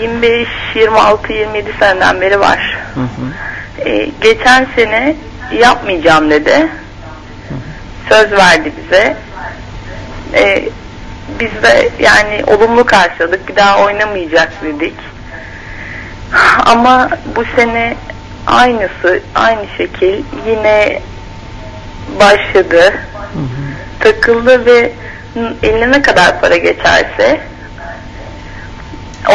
[0.00, 2.78] 25 26 27 seneden beri var.
[2.94, 3.88] Hı hı.
[3.88, 5.16] Ee, geçen sene
[5.52, 6.68] yapmayacağım dedi.
[8.08, 9.16] Söz verdi bize.
[10.34, 10.68] Ee,
[11.40, 13.48] biz de yani olumlu karşıladık.
[13.48, 14.94] Bir daha oynamayacak dedik.
[16.66, 17.96] Ama bu sene
[18.46, 21.02] aynısı, aynı şekil yine
[22.20, 22.92] başladı.
[23.12, 23.60] Hı hı.
[24.00, 24.92] Takıldı ve
[25.62, 27.40] eline ne kadar para geçerse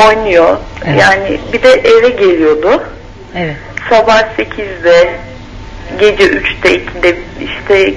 [0.07, 0.57] oynuyor.
[0.85, 1.01] Evet.
[1.01, 2.83] Yani bir de eve geliyordu.
[3.35, 3.55] Evet.
[3.89, 5.15] Sabah 8'de,
[5.99, 7.93] gece 3'te, 2'de işte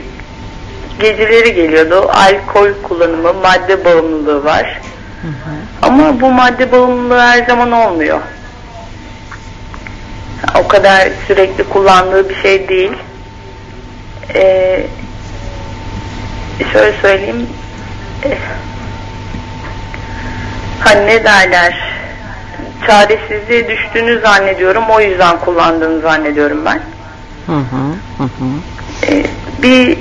[1.00, 2.10] geceleri geliyordu.
[2.12, 4.80] Alkol kullanımı, madde bağımlılığı var.
[5.22, 5.54] Hı hı.
[5.82, 8.20] Ama bu madde bağımlılığı her zaman olmuyor.
[10.64, 12.92] O kadar sürekli kullandığı bir şey değil.
[14.34, 14.86] Ee,
[16.72, 17.46] şöyle söyleyeyim.
[18.24, 18.36] eh,
[20.80, 21.78] Hani ne derler?
[22.86, 24.84] Çaresizliğe düştüğünü zannediyorum.
[24.90, 26.80] O yüzden kullandığını zannediyorum ben.
[27.46, 27.92] Hı hı.
[28.18, 28.48] Hı hı.
[29.12, 29.24] Ee,
[29.62, 29.98] bir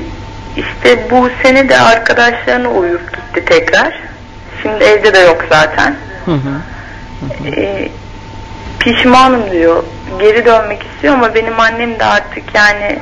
[0.57, 3.99] işte bu sene de arkadaşlarını uyup gitti tekrar.
[4.61, 5.95] Şimdi evde de yok zaten.
[6.25, 6.49] Hı hı.
[7.55, 7.89] Ee,
[8.79, 9.83] pişmanım diyor.
[10.19, 12.99] Geri dönmek istiyor ama benim annem de artık yani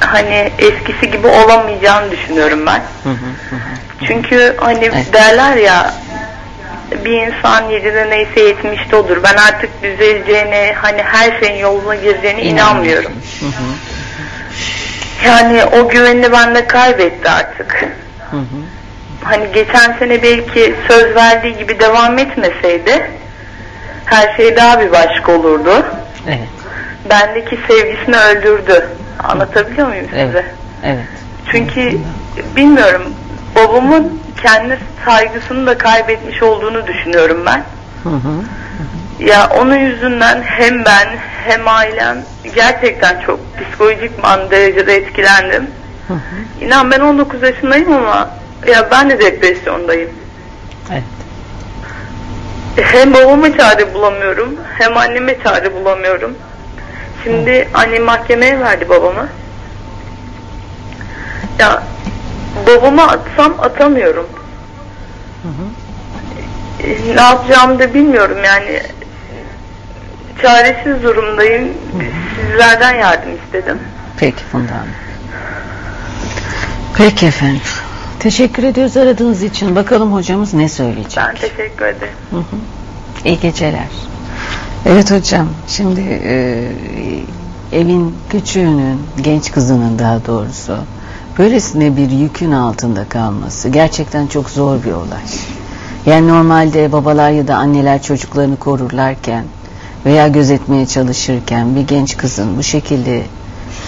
[0.00, 2.82] hani eskisi gibi olamayacağını düşünüyorum ben.
[3.02, 3.30] Hı hı.
[3.50, 3.60] Hı hı.
[4.06, 5.12] Çünkü hani Evet.
[5.12, 5.94] derler ya
[7.04, 9.22] bir insan yedide neyse yetmişte olur.
[9.22, 13.12] Ben artık düzeleceğine hani her şeyin yoluna gireceğine inanmıyorum.
[13.40, 13.64] Hı hı.
[15.26, 17.84] Yani o güvenini bende kaybetti artık.
[18.30, 18.60] Hı hı.
[19.24, 23.10] Hani geçen sene belki söz verdiği gibi devam etmeseydi
[24.10, 25.86] her şey daha bir başka olurdu.
[26.26, 26.48] Evet.
[27.10, 28.88] Bendeki sevgisini öldürdü.
[29.22, 30.44] Anlatabiliyor muyum size?
[30.84, 31.04] Evet.
[31.52, 31.98] Çünkü
[32.56, 33.02] bilmiyorum
[33.56, 37.64] babamın kendi saygısını da kaybetmiş olduğunu düşünüyorum ben.
[38.02, 38.42] Hı hı.
[39.24, 41.08] Ya onun yüzünden hem ben
[41.44, 42.18] hem ailem
[42.54, 45.66] gerçekten çok psikolojik man derecede etkilendim.
[46.08, 46.64] Hı hı.
[46.64, 48.30] İnan ben 19 yaşındayım ama
[48.66, 50.10] ya ben de depresyondayım.
[50.92, 51.02] Evet.
[52.76, 56.34] Hem babama çare bulamıyorum hem anneme çare bulamıyorum.
[57.24, 59.28] Şimdi annem mahkemeye verdi babamı.
[61.58, 61.82] Ya
[62.66, 64.26] babama atsam atamıyorum.
[65.42, 65.64] Hı hı.
[66.88, 68.82] E, Ne yapacağımı da bilmiyorum yani.
[70.42, 71.68] çaresiz durumdayım.
[72.40, 73.78] Sizlerden yardım istedim.
[74.20, 74.88] Peki Funda Hanım.
[76.96, 77.60] Peki efendim.
[78.20, 79.76] Teşekkür ediyoruz aradığınız için.
[79.76, 81.16] Bakalım hocamız ne söyleyecek.
[81.16, 82.14] Ben teşekkür ederim.
[82.30, 82.56] Hı hı.
[83.24, 83.88] İyi geceler.
[84.86, 86.64] Evet hocam, şimdi e,
[87.72, 90.76] evin küçüğünün, genç kızının daha doğrusu
[91.38, 95.22] böylesine bir yükün altında kalması gerçekten çok zor bir olay.
[96.06, 99.44] Yani normalde babalar ya da anneler çocuklarını korurlarken
[100.06, 103.22] veya gözetmeye çalışırken bir genç kızın bu şekilde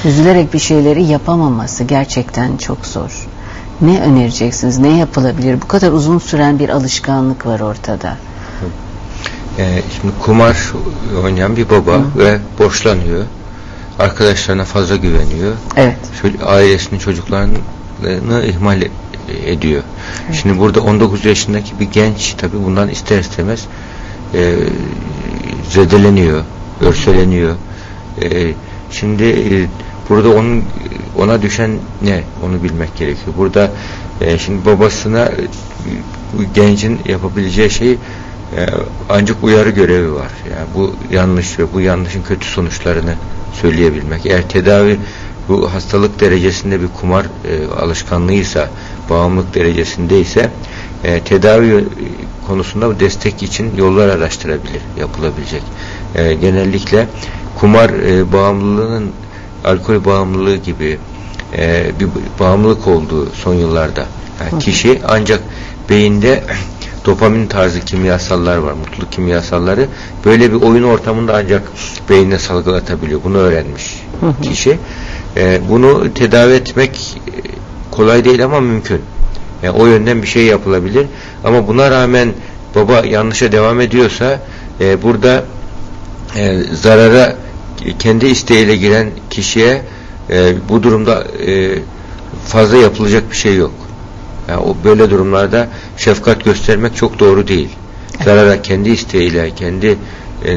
[0.04, 3.26] üzülerek bir şeyleri yapamaması gerçekten çok zor.
[3.82, 4.78] Ne önereceksiniz?
[4.78, 5.60] Ne yapılabilir?
[5.62, 8.16] Bu kadar uzun süren bir alışkanlık var ortada.
[9.58, 10.72] Ee, şimdi kumar
[11.24, 12.04] oynayan bir baba Hı.
[12.18, 13.24] ve borçlanıyor.
[13.98, 15.52] Arkadaşlarına fazla güveniyor.
[15.76, 15.96] Evet.
[16.46, 18.90] Ailesinin çocuklarını ihmal e-
[19.52, 19.82] ediyor.
[20.32, 23.66] Şimdi burada 19 yaşındaki bir genç tabi bundan ister istemez
[24.34, 24.54] e,
[25.70, 26.44] zedeleniyor,
[26.80, 27.56] örseleniyor.
[28.22, 28.52] E,
[28.90, 29.66] şimdi e,
[30.08, 30.64] burada onun
[31.18, 31.70] ona düşen
[32.02, 33.36] ne onu bilmek gerekiyor.
[33.38, 33.70] Burada
[34.20, 35.40] e, şimdi babasına e,
[36.32, 37.98] bu gencin yapabileceği şey e,
[39.08, 40.30] ancak uyarı görevi var.
[40.50, 43.14] Yani bu yanlış ve bu yanlışın kötü sonuçlarını
[43.52, 44.26] söyleyebilmek.
[44.26, 44.98] Eğer tedavi
[45.48, 48.68] bu hastalık derecesinde bir kumar e, alışkanlığıysa,
[49.10, 50.50] bağımlılık derecesindeyse
[51.04, 51.84] e, tedavi e,
[52.46, 55.62] konusunda destek için yollar araştırabilir, yapılabilecek.
[56.14, 57.06] E, genellikle
[57.60, 59.10] kumar e, bağımlılığının
[59.64, 60.98] alkol bağımlılığı gibi
[61.56, 62.08] e, bir
[62.40, 64.06] bağımlılık olduğu son yıllarda.
[64.40, 65.40] Yani kişi ancak
[65.90, 66.44] beyinde
[67.06, 69.88] dopamin tarzı kimyasallar var, mutluluk kimyasalları.
[70.24, 71.62] Böyle bir oyun ortamında ancak
[72.10, 73.20] beynine salgılatabiliyor.
[73.24, 74.02] Bunu öğrenmiş
[74.42, 74.78] kişi.
[75.36, 77.30] E, bunu tedavi etmek e,
[77.90, 79.00] kolay değil ama mümkün.
[79.62, 81.06] Yani o yönden bir şey yapılabilir.
[81.44, 82.32] Ama buna rağmen
[82.74, 84.40] baba yanlışa devam ediyorsa
[84.80, 85.44] e, burada
[86.36, 87.36] e, zarara
[87.98, 89.82] kendi isteğiyle giren kişiye
[90.30, 91.78] e, bu durumda e,
[92.46, 93.72] fazla yapılacak bir şey yok.
[94.48, 97.68] Yani o böyle durumlarda şefkat göstermek çok doğru değil.
[98.24, 99.98] Zarara kendi isteğiyle, kendi
[100.44, 100.54] e,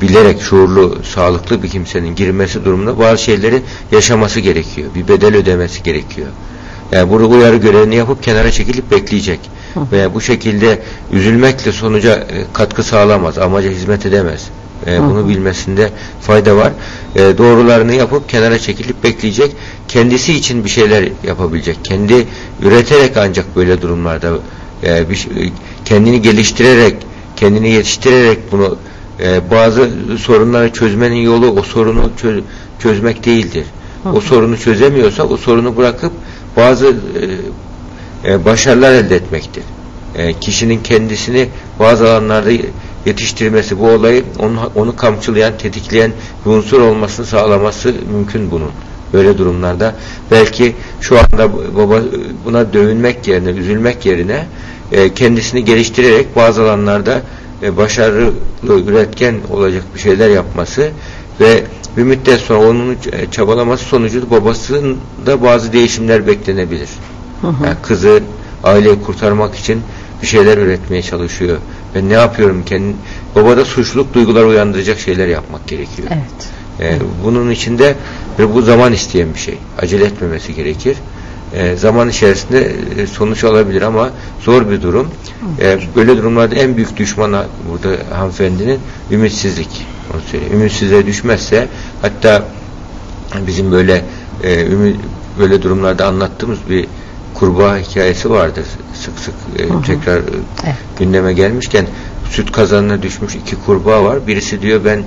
[0.00, 3.62] bilerek şuurlu, sağlıklı bir kimsenin girmesi durumunda bazı şeyleri
[3.92, 4.90] yaşaması gerekiyor.
[4.94, 6.28] Bir bedel ödemesi gerekiyor.
[6.92, 9.40] Yani burada uyarı görevini yapıp kenara çekilip bekleyecek.
[9.92, 10.78] Veya bu şekilde
[11.12, 14.48] üzülmekle sonuca e, katkı sağlamaz, amaca hizmet edemez.
[14.86, 16.72] E, bunu bilmesinde fayda var.
[17.14, 19.56] E, doğrularını yapıp kenara çekilip bekleyecek.
[19.88, 21.84] Kendisi için bir şeyler yapabilecek.
[21.84, 22.26] Kendi
[22.62, 24.32] üreterek ancak böyle durumlarda
[24.82, 25.52] e, bir, şey-
[25.84, 26.96] kendini geliştirerek,
[27.36, 28.78] kendini yetiştirerek bunu
[29.20, 32.42] e, bazı sorunları çözmenin yolu o sorunu çö-
[32.78, 33.64] çözmek değildir.
[34.12, 36.12] O sorunu çözemiyorsa o sorunu bırakıp
[36.56, 36.86] bazı
[38.24, 39.62] e, e, başarılar elde etmektir.
[40.14, 42.50] E, kişinin kendisini bazı alanlarda
[43.06, 46.12] yetiştirmesi bu olayı onu, onu kamçılayan, tetikleyen
[46.46, 48.70] bir unsur olmasını sağlaması mümkün bunun.
[49.12, 49.94] Böyle durumlarda
[50.30, 52.02] belki şu anda baba
[52.44, 54.46] buna dövünmek yerine, üzülmek yerine
[54.92, 57.22] e, kendisini geliştirerek bazı alanlarda
[57.62, 58.32] e, başarılı,
[58.86, 60.90] üretken olacak bir şeyler yapması
[61.40, 61.64] ve
[61.96, 66.88] bir müddet sonra onun e, çabalaması sonucu babasında bazı değişimler beklenebilir.
[67.42, 68.20] Yani kızı
[68.64, 69.82] aileyi kurtarmak için
[70.24, 71.58] bir şeyler üretmeye çalışıyor.
[71.94, 72.94] Ben ne yapıyorum kendi
[73.34, 76.08] baba da suçluluk duygular uyandıracak şeyler yapmak gerekiyor.
[76.10, 76.48] Evet.
[76.80, 77.96] Ee, bunun içinde
[78.38, 79.58] ve bu zaman isteyen bir şey.
[79.78, 80.96] Acele etmemesi gerekir.
[81.54, 84.10] Ee, zaman içerisinde e, sonuç alabilir ama
[84.40, 85.08] zor bir durum.
[85.60, 88.78] Ee, böyle durumlarda en büyük düşmanı burada hanımefendinin
[89.10, 89.86] ümitsizlik.
[90.14, 90.54] Onu söyleyeyim.
[90.54, 91.68] Ümitsizliğe düşmezse
[92.02, 92.42] hatta
[93.46, 94.04] bizim böyle
[94.42, 94.96] e, ümit,
[95.38, 96.86] böyle durumlarda anlattığımız bir
[97.34, 98.64] kurbağa hikayesi vardır.
[98.94, 100.22] Sık sık e, tekrar e,
[100.64, 100.74] Evet.
[100.98, 101.86] gündeme gelmişken
[102.30, 104.26] süt kazanına düşmüş iki kurbağa var.
[104.26, 105.04] Birisi diyor ben e,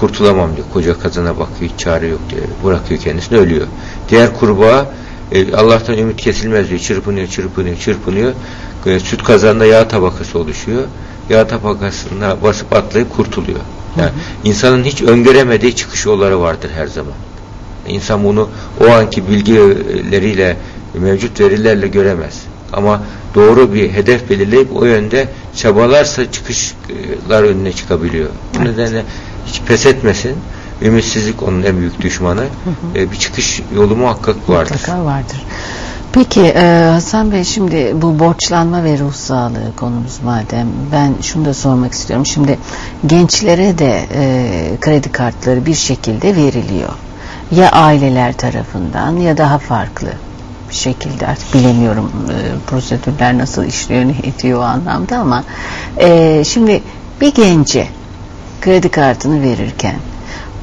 [0.00, 0.66] kurtulamam diyor.
[0.72, 2.42] Koca kazana bakıyor hiç çare yok diyor.
[2.64, 3.66] Bırakıyor kendisini ölüyor.
[4.08, 4.86] Diğer kurbağa
[5.32, 6.80] e, Allah'tan ümit kesilmez diyor.
[6.80, 8.32] Çırpınıyor, çırpınıyor, çırpınıyor.
[8.86, 10.82] E, süt kazanında yağ tabakası oluşuyor.
[11.30, 13.60] Yağ tabakasına basıp atlayıp kurtuluyor.
[13.98, 14.10] Yani
[14.44, 17.12] insanın hiç öngöremediği çıkış yolları vardır her zaman.
[17.88, 18.48] İnsan bunu
[18.80, 20.56] o anki bilgileriyle,
[20.94, 22.42] mevcut verilerle göremez.
[22.72, 23.02] Ama
[23.34, 28.28] doğru bir hedef belirleyip o yönde çabalarsa çıkışlar önüne çıkabiliyor.
[28.58, 29.02] Bu nedenle
[29.46, 30.36] hiç pes etmesin.
[30.82, 32.44] Ümitsizlik onun en büyük düşmanı.
[32.94, 34.70] Ee, bir çıkış yolu muhakkak vardır.
[34.70, 35.44] Mutlaka vardır.
[36.12, 41.54] Peki e, Hasan Bey şimdi bu borçlanma ve ruh sağlığı konumuz madem ben şunu da
[41.54, 42.26] sormak istiyorum.
[42.26, 42.58] Şimdi
[43.06, 46.92] gençlere de e, kredi kartları bir şekilde veriliyor.
[47.50, 50.08] Ya aileler tarafından ya daha farklı
[50.70, 55.44] bir şekilde artık bilemiyorum e, prosedürler nasıl ne ediyor o anlamda ama
[55.98, 56.82] e, şimdi
[57.20, 57.88] bir gence
[58.60, 59.96] kredi kartını verirken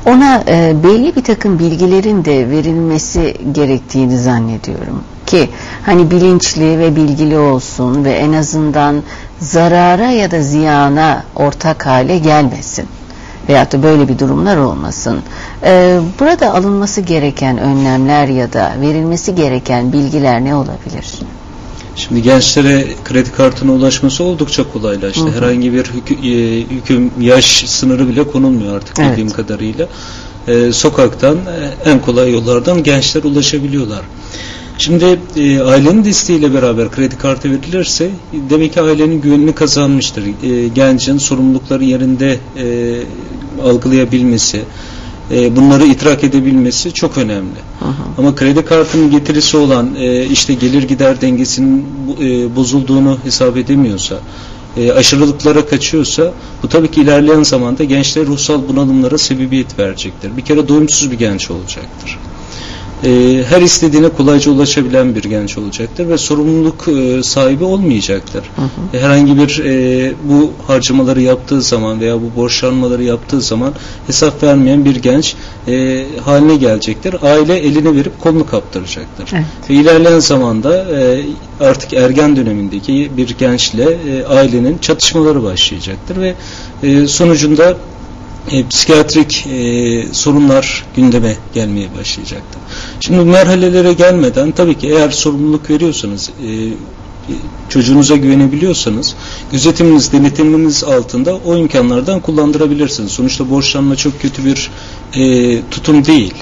[0.06, 5.50] ona e, belli bir takım bilgilerin de verilmesi gerektiğini zannediyorum ki
[5.86, 9.04] hani bilinçli ve bilgili olsun ve en azından
[9.40, 12.88] zarara ya da ziyana ortak hale gelmesin
[13.50, 15.20] veyahut da böyle bir durumlar olmasın.
[15.64, 21.06] Ee, burada alınması gereken önlemler ya da verilmesi gereken bilgiler ne olabilir?
[21.96, 25.22] Şimdi gençlere kredi kartına ulaşması oldukça kolaylaştı.
[25.22, 25.32] Hı hı.
[25.32, 29.12] Herhangi bir hükü, e, hüküm yaş sınırı bile konulmuyor artık Evet.
[29.12, 29.88] bildiğim kadarıyla.
[30.48, 34.02] E, sokaktan e, en kolay yollardan gençler ulaşabiliyorlar.
[34.78, 38.10] Şimdi e, ailenin desteğiyle beraber kredi kartı verilirse
[38.50, 40.24] demek ki ailenin güvenini kazanmıştır.
[40.26, 42.96] E, gencin sorumlulukları yerinde e,
[43.64, 44.62] algılayabilmesi,
[45.32, 47.60] e, bunları idrak edebilmesi çok önemli.
[47.80, 47.86] Hı.
[48.18, 51.86] Ama kredi kartının getirisi olan e, işte gelir gider dengesinin
[52.22, 54.16] e, bozulduğunu hesap edemiyorsa,
[54.78, 56.34] e, aşırılıklara kaçıyorsa
[56.64, 60.38] bu tabii ki ilerleyen zamanda gençlere ruhsal bunalımlara sebebiyet verecektir.
[60.38, 62.20] Bir kere doyumsuz bir genç olacaktır.
[63.06, 68.44] E, her istediğine kolayca ulaşabilen bir genç olacaktır ve sorumluluk e, sahibi olmayacaktır.
[68.94, 73.74] E, Herhangi bir e, bu harcamaları yaptığı zaman veya bu borçlanmaları yaptığı zaman
[74.08, 75.36] hesap vermeyen bir genç
[75.68, 77.16] e, haline gelecektir.
[77.22, 79.30] Aile eline verip kolunu kaptıracaktır.
[79.34, 79.46] Evet.
[79.70, 81.22] Ve ilerleyen zamanda e,
[81.60, 86.34] artık ergen dönemindeki bir gençle e, ailenin çatışmaları başlayacaktır ve
[86.84, 87.78] e, sonucunda
[88.52, 92.62] e, psikiyatrik e, sorunlar gündeme gelmeye başlayacaktır.
[93.00, 96.52] Şimdi bu merhalelere gelmeden tabii ki eğer sorumluluk veriyorsanız e,
[97.30, 97.34] e,
[97.70, 99.16] çocuğunuza güvenebiliyorsanız
[99.52, 103.12] gözetiminiz, denetiminiz altında o imkanlardan kullandırabilirsiniz.
[103.12, 104.72] Sonuçta borçlanma çok kötü bir
[105.16, 106.34] e, tutum değil.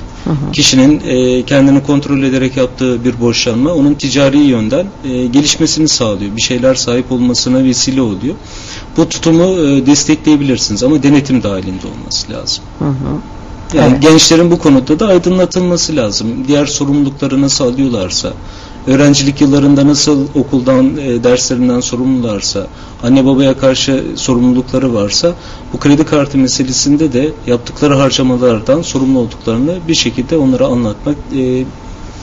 [0.54, 6.36] Kişinin e, kendini kontrol ederek yaptığı bir borçlanma onun ticari yönden e, gelişmesini sağlıyor.
[6.38, 8.36] Bir şeyler sahip olmasına vesile oluyor.
[8.98, 12.64] Bu tutumu e, destekleyebilirsiniz ama denetim dahilinde olması lazım.
[12.80, 13.18] Hı hı.
[13.78, 14.02] Yani Evet.
[14.02, 16.28] gençlerin bu konuda da aydınlatılması lazım.
[16.48, 18.34] Diğer sorumlulukları nasıl alıyorlarsa,
[18.88, 22.68] öğrencilik yıllarında nasıl okuldan, e, derslerinden sorumlularsa,
[23.04, 25.34] anne babaya karşı sorumlulukları varsa,
[25.74, 31.64] bu kredi kartı meselesinde de yaptıkları harcamalardan sorumlu olduklarını bir şekilde onlara anlatmak, e,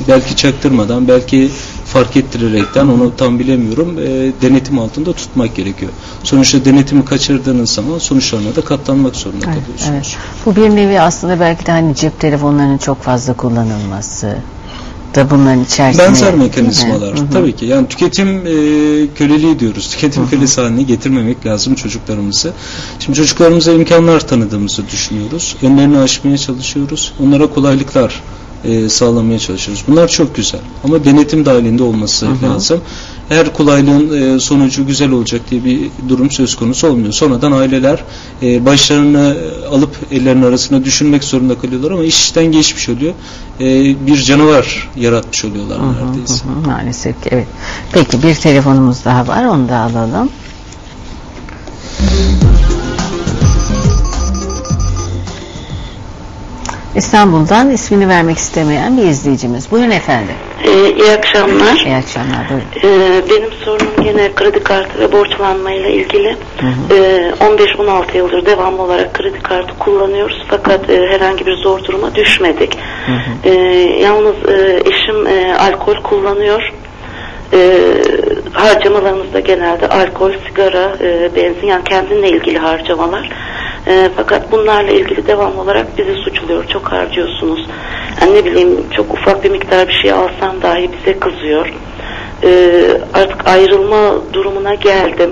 [0.09, 1.51] belki çaktırmadan, belki
[1.87, 5.93] fark ettirerekten, onu tam bilemiyorum, e, denetim altında tutmak gerekiyor.
[6.23, 9.91] Sonuçta denetimi kaçırdığınız zaman sonuçlarına da katlanmak zorunda Evet, kalıyorsunuz.
[9.93, 10.17] evet.
[10.47, 14.37] Bu bir nevi aslında belki de hani cep telefonlarının çok fazla kullanılması
[15.15, 16.05] da bunların içerisinde.
[16.05, 17.19] Benzer mekanizmalar.
[17.19, 17.31] Hı hı.
[17.33, 17.65] Tabii ki.
[17.67, 18.51] Yani tüketim e,
[19.15, 19.91] köleliği diyoruz.
[19.91, 22.53] Tüketim kölesi haline getirmemek lazım çocuklarımızı.
[22.99, 25.57] Şimdi çocuklarımıza imkanlar tanıdığımızı düşünüyoruz.
[25.63, 27.13] Önlerini aşmaya çalışıyoruz.
[27.25, 28.23] Onlara kolaylıklar
[28.65, 29.85] e, sağlamaya çalışıyoruz.
[29.89, 30.61] Bunlar çok güzel.
[30.85, 32.51] Ama denetim dahilinde olması Hı hı.
[32.55, 32.81] lazım.
[33.29, 37.13] Her kolaylığın e, sonucu güzel olacak diye bir durum söz konusu olmuyor.
[37.13, 38.05] Sonradan aileler
[38.43, 39.37] e, başlarını
[39.71, 43.13] alıp ellerinin arasına düşünmek zorunda kalıyorlar ama iş işten geçmiş oluyor.
[43.61, 43.67] E,
[44.07, 46.45] bir canavar yaratmış oluyorlar Hı hı, neredeyse.
[46.45, 47.47] hı hı, maalesef ki evet.
[47.93, 50.31] Peki bir telefonumuz daha var onu da alalım.
[56.95, 59.71] İstanbul'dan ismini vermek istemeyen bir izleyicimiz.
[59.71, 60.35] Buyurun efendim.
[60.65, 61.77] Ee, iyi akşamlar.
[61.87, 62.47] İyi akşamlar.
[62.51, 62.67] Buyurun.
[62.85, 66.37] Ee, benim sorunum yine kredi kartı ve borçlanmayla ilgili.
[66.61, 66.95] Hı hı.
[66.95, 72.79] Ee, 15-16 yıldır devamlı olarak kredi kartı kullanıyoruz fakat e, herhangi bir zor duruma düşmedik.
[73.07, 73.49] Hı hı.
[73.49, 73.55] Ee,
[74.03, 76.73] yalnız e, eşim e, alkol kullanıyor.
[77.53, 77.95] Ee,
[78.53, 83.31] harcamalarımız da genelde alkol, sigara, e, benzin yani kendinle ilgili harcamalar.
[83.91, 86.69] E, fakat bunlarla ilgili devamlı olarak bizi suçluyor.
[86.69, 87.67] Çok harcıyorsunuz.
[88.21, 91.73] Yani ne bileyim çok ufak bir miktar bir şey alsam dahi bize kızıyor.
[92.43, 92.51] E,
[93.15, 95.31] artık ayrılma durumuna geldim.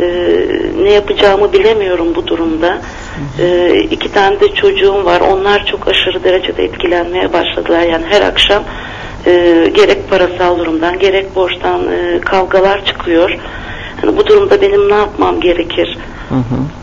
[0.00, 0.06] E,
[0.82, 2.78] ne yapacağımı bilemiyorum bu durumda.
[3.40, 5.20] E, iki tane de çocuğum var.
[5.20, 7.80] Onlar çok aşırı derecede etkilenmeye başladılar.
[7.80, 8.62] Yani her akşam
[9.26, 13.38] e, gerek parasal durumdan gerek borçtan e, kavgalar çıkıyor.
[14.02, 15.98] Yani bu durumda benim ne yapmam gerekir?
[16.28, 16.42] Hı hı.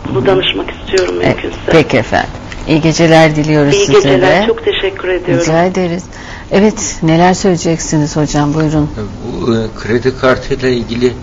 [0.09, 1.55] Bunu danışmak istiyorum E, mümkünse.
[1.71, 2.29] Peki efendim.
[2.67, 4.43] İyi geceler diliyoruz İyi size geceler.
[4.43, 4.47] de.
[4.47, 5.43] Çok teşekkür ediyorum.
[5.43, 6.03] Rica ederiz.
[6.51, 8.89] Evet neler söyleyeceksiniz hocam buyurun.
[9.23, 11.13] Bu e, kredi kartıyla ilgili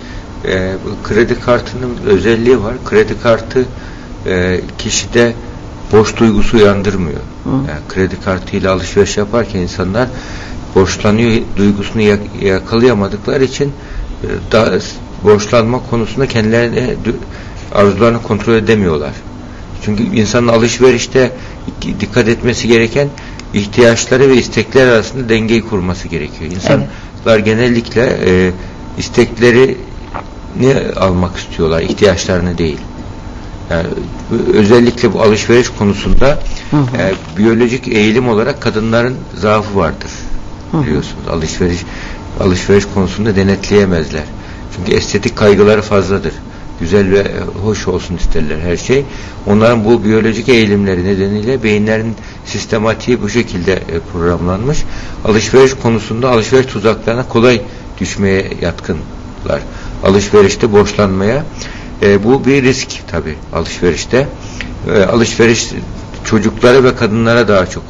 [0.49, 2.75] e, bu kredi kartının özelliği var.
[2.85, 3.65] Kredi kartı
[4.27, 5.33] e, kişide
[5.93, 7.21] borç duygusu uyandırmıyor.
[7.47, 10.09] Yani kredi kartıyla alışveriş yaparken insanlar
[10.75, 13.73] borçlanıyor duygusunu yak- yakalayamadıkları için
[14.25, 14.67] e, daha
[15.25, 17.17] borçlanma konusunda kendilerini dü-
[17.75, 19.13] arzularını kontrol edemiyorlar.
[19.85, 21.33] Çünkü insanın alışverişte
[22.01, 23.09] dikkat etmesi gereken
[23.55, 26.51] ihtiyaçları ve istekler arasında dengeyi kurması gerekiyor.
[26.51, 28.53] İnsanlar genellikle e,
[28.99, 29.77] isteklerini
[30.97, 32.79] almak istiyorlar, ihtiyaçlarını değil.
[33.71, 33.87] Yani
[34.55, 36.39] özellikle bu alışveriş konusunda
[36.71, 36.97] Hı hı.
[36.97, 40.11] e, biyolojik eğilim olarak kadınların zaafı vardır.
[40.71, 40.83] Hı hı.
[40.83, 41.81] Biliyorsunuz alışveriş
[42.41, 44.23] alışveriş konusunda denetleyemezler.
[44.77, 46.33] Çünkü estetik kaygıları fazladır.
[46.81, 49.05] Güzel ve e, hoş olsun isterler her şey.
[49.47, 52.17] Onların bu biyolojik eğilimleri nedeniyle beyinlerin
[52.47, 54.79] sistematiği bu şekilde e, programlanmış.
[55.25, 57.61] Alışveriş konusunda alışveriş tuzaklarına kolay
[58.01, 59.63] düşmeye yatkınlar.
[60.05, 61.45] Alışverişte borçlanmaya
[62.03, 64.29] e, bu bir risk tabi alışverişte.
[64.95, 65.69] E, alışveriş
[66.25, 67.83] çocuklara ve kadınlara daha çok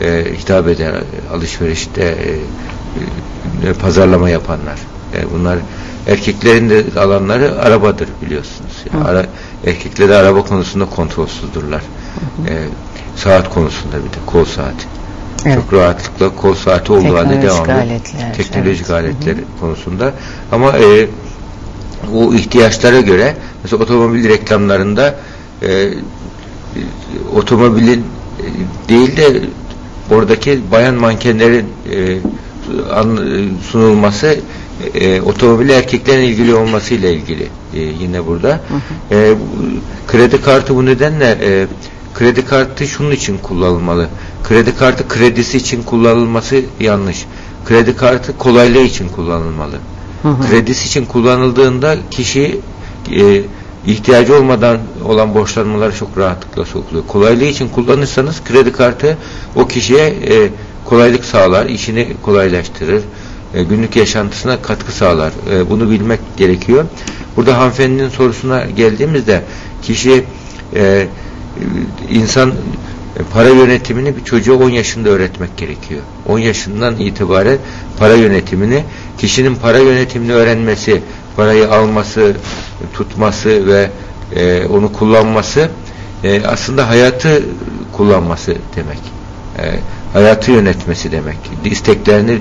[0.00, 0.94] e, hitap eder
[1.32, 4.78] alışverişte e, e, pazarlama yapanlar.
[5.14, 5.58] E, bunlar
[6.06, 8.84] erkeklerin de alanları arabadır biliyorsunuz.
[8.94, 9.26] Yani ara,
[9.66, 11.80] erkekler de araba konusunda kontrolsüzdürler.
[12.48, 12.52] E,
[13.16, 14.86] saat konusunda bir de kol saati.
[15.46, 15.54] Evet.
[15.56, 18.90] Çok rahatlıkla kol saati olduğu halde devamlı aletler, teknolojik evet.
[18.90, 20.12] aletler konusunda
[20.52, 21.06] ama e,
[22.14, 25.14] o ihtiyaçlara göre mesela otomobil reklamlarında
[25.62, 25.88] e,
[27.34, 28.04] otomobilin
[28.40, 28.44] e,
[28.88, 29.40] değil de
[30.10, 32.18] oradaki bayan mankenlerin an- e,
[33.70, 34.40] sunulması
[34.94, 38.60] e, otomobil erkeklerin ilgili olmasıyla ilgili e, yine burada.
[39.10, 41.66] E, bu- kredi kartı bu nedenle e,
[42.14, 44.08] kredi kartı şunun için kullanılmalı.
[44.48, 47.26] Kredi kartı kredisi için kullanılması yanlış.
[47.64, 49.76] Kredi kartı kolaylığı için kullanılmalı.
[50.22, 50.48] Hı hı.
[50.50, 52.60] Kredisi için kullanıldığında kişi
[53.12, 53.42] e,
[53.86, 57.06] ihtiyacı olmadan olan borçlanmaları çok rahatlıkla sokuluyor.
[57.06, 59.16] Kolaylığı için kullanırsanız kredi kartı
[59.56, 60.48] o kişiye e,
[60.88, 63.02] kolaylık sağlar, işini kolaylaştırır,
[63.54, 65.32] e, günlük yaşantısına katkı sağlar.
[65.52, 66.84] E, bunu bilmek gerekiyor.
[67.36, 69.42] Burada hanımefendinin sorusuna geldiğimizde
[69.82, 70.24] kişi
[70.74, 71.06] e,
[72.10, 72.52] insan e,
[73.32, 76.00] para yönetimini bir çocuğa 10 yaşında öğretmek gerekiyor.
[76.26, 77.58] 10 yaşından itibaren
[77.98, 78.84] para yönetimini,
[79.18, 81.02] kişinin para yönetimini öğrenmesi,
[81.36, 82.36] parayı alması,
[82.94, 83.90] tutması ve
[84.36, 85.68] e, onu kullanması
[86.24, 87.42] e, aslında hayatı
[87.92, 88.98] kullanması demek.
[89.58, 89.80] E,
[90.12, 91.36] hayatı yönetmesi demek.
[91.64, 92.38] İsteklerini,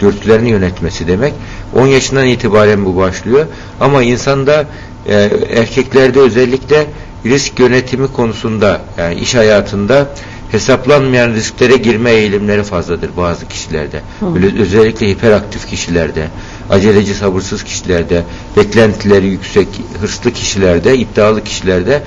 [0.00, 1.34] dürtülerini yönetmesi demek.
[1.74, 3.46] 10 yaşından itibaren bu başlıyor.
[3.80, 4.66] Ama insanda
[5.06, 5.14] e,
[5.56, 6.86] erkeklerde özellikle
[7.26, 10.08] risk yönetimi konusunda yani iş hayatında
[10.50, 14.00] hesaplanmayan risklere girme eğilimleri fazladır bazı kişilerde.
[14.22, 16.28] Böyle özellikle hiperaktif kişilerde,
[16.70, 18.22] aceleci sabırsız kişilerde,
[18.56, 19.68] beklentileri yüksek,
[20.00, 22.02] hırslı kişilerde, iddialı kişilerde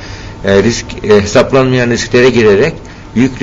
[0.45, 2.73] e, risk e, hesaplanmayan risklere girerek
[3.15, 3.41] büyük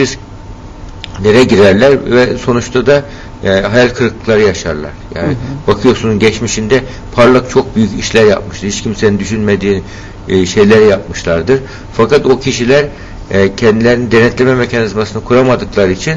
[1.18, 3.02] risklere girerler ve sonuçta da
[3.44, 4.90] e, hayal kırıklıkları yaşarlar.
[5.14, 5.36] Yani
[5.66, 6.84] bakıyorsunuz geçmişinde
[7.14, 8.68] parlak çok büyük işler yapmıştır.
[8.68, 9.82] Hiç kimsenin düşünmediği
[10.28, 11.60] e, şeyler yapmışlardır.
[11.92, 12.84] Fakat o kişiler
[13.30, 16.14] e, kendilerini denetleme mekanizmasını kuramadıkları için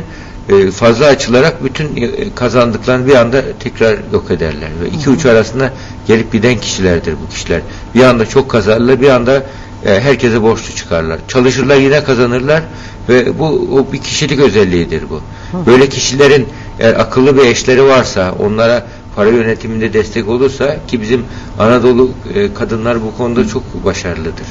[0.50, 4.70] e, fazla açılarak bütün e, kazandıklarını bir anda tekrar yok ederler.
[4.84, 5.74] Ve iki uç arasında
[6.08, 7.62] gelip giden kişilerdir bu kişiler.
[7.96, 9.44] Bir anda çok kazanırlar, bir anda
[9.86, 11.20] e, herkese borçlu çıkarlar.
[11.28, 12.64] Çalışırlar yine kazanırlar
[13.10, 15.22] ve bu o bir kişilik özelliğidir bu.
[15.66, 16.48] Böyle kişilerin
[16.80, 21.26] eğer akıllı bir eşleri varsa onlara para yönetiminde destek olursa ki bizim
[21.60, 24.48] Anadolu e, kadınlar bu konuda çok başarılıdır.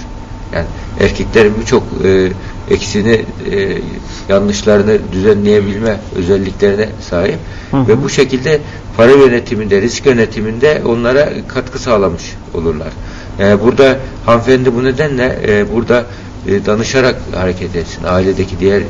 [0.55, 0.67] Yani
[1.01, 2.33] erkeklerin birçok e,
[2.71, 3.79] eksini e,
[4.29, 7.39] yanlışlarını düzenleyebilme özelliklerine sahip
[7.73, 8.61] ve bu şekilde
[8.97, 12.23] para yönetiminde, risk yönetiminde onlara katkı sağlamış
[12.55, 12.89] olurlar.
[13.39, 16.05] Yani burada hanımefendi bu nedenle e, burada
[16.49, 18.05] e, danışarak hareket etsin.
[18.05, 18.83] Ailedeki diğer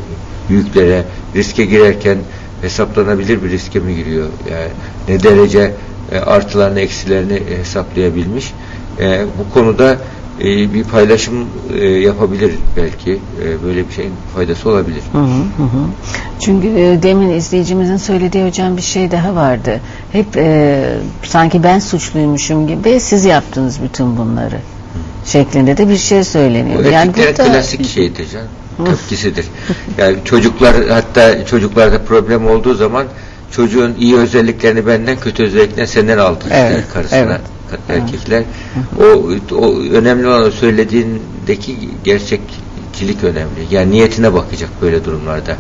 [0.51, 1.05] büyüklere
[1.35, 2.19] riske girerken
[2.63, 4.27] hesaplanabilir bir riske mi giriyor?
[4.51, 4.69] Yani
[5.09, 5.73] ne derece
[6.13, 8.53] e, artılarını eksilerini hesaplayabilmiş.
[9.01, 9.99] E, bu konuda
[10.41, 11.35] e, bir paylaşım
[11.79, 13.13] e, yapabilir belki.
[13.13, 15.03] E, böyle bir şeyin faydası olabilir.
[15.13, 15.87] Hı hı hı.
[16.41, 19.81] Çünkü e, demin izleyicimizin söylediği hocam bir şey daha vardı.
[20.13, 20.85] Hep e,
[21.23, 24.59] sanki ben suçluymuşum gibi siz yaptınız bütün bunları
[25.27, 26.85] şeklinde de bir şey söyleniyor.
[26.85, 28.49] Bu Yani burada klasik şeydir canım.
[28.85, 29.47] Tepkisidir.
[29.99, 33.07] Yani çocuklar hatta çocuklarda problem olduğu zaman
[33.51, 37.41] çocuğun iyi özelliklerini benden kötü özelliklerini senden aldı Evet, karısına evet.
[37.89, 38.43] erkekler.
[39.01, 39.05] O,
[39.55, 43.67] o önemli olan söylediğindeki gerçekçilik önemli.
[43.71, 45.57] Yani niyetine bakacak böyle durumlarda.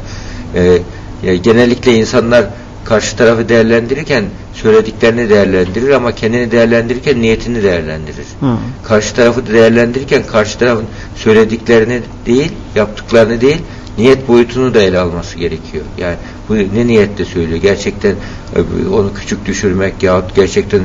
[0.55, 0.78] Ee,
[1.22, 2.47] ya genellikle insanlar
[2.84, 4.24] karşı tarafı değerlendirirken
[4.55, 8.26] söylediklerini değerlendirir ama kendini değerlendirirken niyetini değerlendirir.
[8.41, 8.57] Hı.
[8.84, 13.62] Karşı tarafı değerlendirirken karşı tarafın söylediklerini değil, yaptıklarını değil,
[13.99, 15.84] niyet boyutunu da ele alması gerekiyor.
[15.99, 16.16] Yani
[16.49, 17.59] bu ne niyetle söylüyor?
[17.59, 18.14] Gerçekten
[18.57, 20.80] e, onu küçük düşürmek yahut gerçekten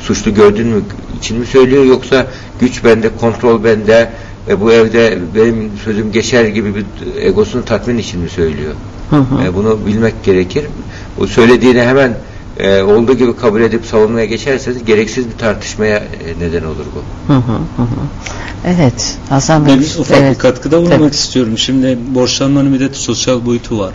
[0.00, 0.82] suçlu gördün mü
[1.18, 2.26] için mi söylüyor yoksa
[2.60, 4.10] güç bende, kontrol bende,
[4.48, 6.84] e, bu evde benim sözüm geçer gibi bir
[7.22, 8.74] egosunu tatmin için mi söylüyor?
[9.10, 9.44] Hı hı.
[9.44, 10.64] E, bunu bilmek gerekir.
[11.20, 12.14] O söylediğini hemen
[12.58, 16.04] e, olduğu gibi kabul edip savunmaya geçerseniz gereksiz bir tartışmaya e,
[16.40, 17.32] neden olur bu.
[17.32, 17.82] Hı hı hı.
[17.82, 18.06] hı.
[18.66, 19.74] Evet Hasan Bey.
[19.74, 20.34] Ben ufak evet.
[20.34, 21.10] bir katkıda bulunmak Tabii.
[21.10, 21.58] istiyorum.
[21.58, 23.92] Şimdi borçlanmanın bir de sosyal boyutu var.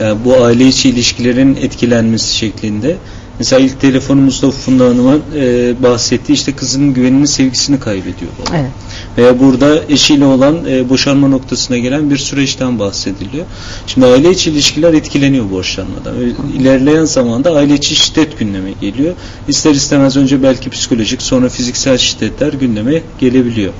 [0.00, 2.96] Yani bu aile içi ilişkilerin etkilenmesi şeklinde.
[3.38, 8.32] Mesela ilk telefonumuzda Funda Hanım'ın e, bahsettiği işte kızının güvenini, sevgisini kaybediyor.
[8.38, 8.56] baba.
[8.56, 8.70] Evet.
[9.18, 13.46] Veya burada eşiyle olan e, boşanma noktasına gelen bir süreçten bahsediliyor.
[13.86, 16.20] Şimdi aile içi ilişkiler etkileniyor borçlanmadan.
[16.20, 16.24] Ve
[16.58, 19.14] İlerleyen zamanda aile içi şiddet gündeme geliyor.
[19.48, 23.72] İster istemez önce belki psikolojik sonra fiziksel şiddetler gündeme gelebiliyor.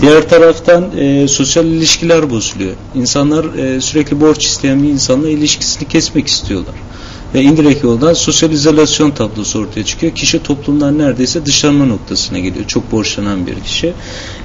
[0.00, 2.72] Diğer taraftan e, sosyal ilişkiler bozuluyor.
[2.94, 6.74] İnsanlar e, sürekli borç isteyen bir insanla ilişkisini kesmek istiyorlar.
[7.34, 10.14] Ve indirekt yoldan sosyal izolasyon tablosu ortaya çıkıyor.
[10.14, 12.66] Kişi toplumdan neredeyse dışlanma noktasına geliyor.
[12.66, 13.92] Çok borçlanan bir kişi.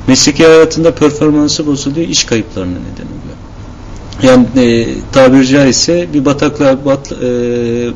[0.08, 3.40] Mesleki hayatında performansı bozuluyor, iş kayıplarına neden oluyor.
[4.24, 7.26] Yani e, tabiri caizse bir bataklığa bat, e,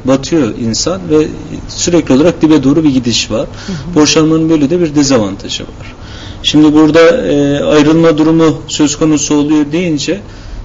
[0.08, 1.28] batıyor insan ve
[1.68, 3.48] sürekli olarak dibe doğru bir gidiş var.
[3.96, 5.96] Borçlanmanın böyle de bir dezavantajı var.
[6.44, 10.22] Şimdi burada e, ayrılma durumu söz konusu oluyor deyince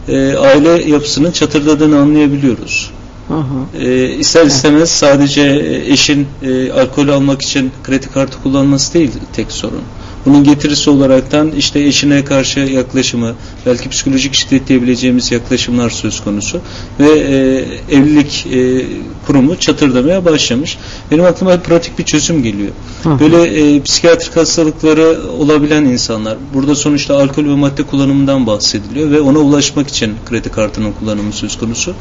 [0.08, 2.90] e, aile yapısının çatırdadığını anlayabiliyoruz.
[3.28, 3.84] Hı hı.
[3.84, 5.42] E, istemez sadece
[5.86, 9.82] eşin e, alkol almak için kredi kartı kullanması değil tek sorun.
[10.26, 13.34] Bunun getirisi olaraktan işte eşine karşı yaklaşımı,
[13.68, 16.60] belki psikolojik şiddet diyebileceğimiz yaklaşımlar söz konusu
[17.00, 18.86] ve e, evlilik e,
[19.26, 20.78] kurumu çatırdamaya başlamış.
[21.10, 22.70] Benim aklıma pratik bir çözüm geliyor.
[23.02, 23.20] Hı.
[23.20, 29.38] Böyle e, psikiyatrik hastalıkları olabilen insanlar, burada sonuçta alkol ve madde kullanımından bahsediliyor ve ona
[29.38, 31.94] ulaşmak için kredi kartının kullanımı söz konusu.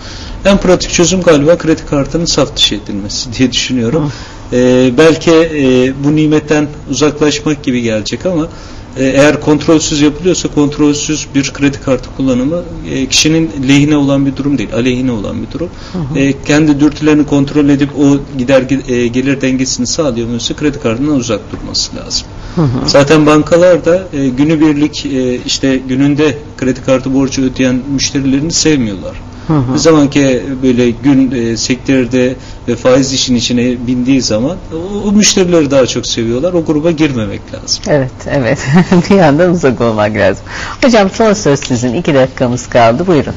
[0.46, 4.12] En pratik çözüm galiba kredi kartının saf dışı edilmesi diye düşünüyorum.
[4.54, 8.48] E, belki e, bu nimetten uzaklaşmak gibi gelecek ama
[9.00, 14.74] eğer kontrolsüz yapılıyorsa kontrolsüz bir kredi kartı kullanımı e, kişinin lehine olan bir durum değil,
[14.74, 15.70] aleyhine olan bir durum.
[16.16, 21.96] E, kendi dürtülerini kontrol edip o gider e, gelir dengesini sağlayamıyorsa kredi kartından uzak durması
[21.96, 22.28] lazım.
[22.86, 29.14] Zaten bankalar da e, günübirlik e, işte gününde kredi kartı borcu ödeyen müşterilerini sevmiyorlar.
[29.50, 32.36] Ne zaman ki böyle gün e, sektörde
[32.68, 36.54] ve faiz işin içine bindiği zaman o, o müşterileri daha çok seviyorlar.
[36.54, 37.84] O gruba girmemek lazım.
[37.88, 38.60] Evet, evet.
[39.10, 40.46] bir yandan uzak olmak lazım.
[40.84, 41.94] Hocam son söz sizin.
[41.94, 43.08] iki dakikamız kaldı.
[43.08, 43.34] Buyurun.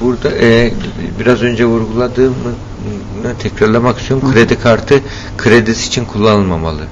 [0.00, 0.72] Burada e,
[1.20, 2.54] biraz önce vurguladığımı
[3.38, 4.32] tekrarlamak istiyorum.
[4.32, 5.00] Kredi kartı
[5.38, 6.82] kredisi için kullanılmamalı.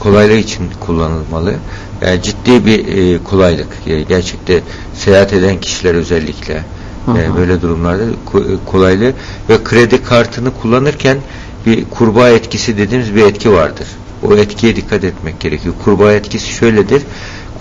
[0.00, 1.54] Kolaylığı için kullanılmalı.
[2.02, 3.68] Yani ciddi bir e, kolaylık.
[3.86, 4.60] E, gerçekte
[4.94, 6.64] seyahat eden kişiler özellikle
[7.08, 8.02] e, böyle durumlarda
[8.32, 9.12] ko- kolaylığı
[9.48, 11.18] ve kredi kartını kullanırken
[11.66, 13.86] bir kurbağa etkisi dediğimiz bir etki vardır.
[14.22, 15.74] O etkiye dikkat etmek gerekiyor.
[15.84, 17.02] Kurbağa etkisi şöyledir.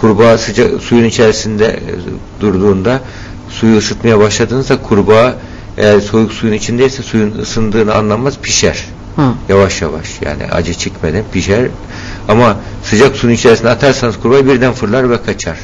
[0.02, 3.02] Kurbağa sıcak suyun içerisinde e, durduğunda
[3.50, 5.36] suyu ısıtmaya başladığınızda kurbağa
[5.78, 8.86] eğer soğuk suyun içindeyse suyun ısındığını anlamaz pişer.
[9.16, 9.22] Hı.
[9.50, 11.68] Yavaş yavaş yani acı çekmeden pişer.
[12.28, 15.58] Ama sıcak suyun içerisine atarsanız kurbağa birden fırlar ve kaçar.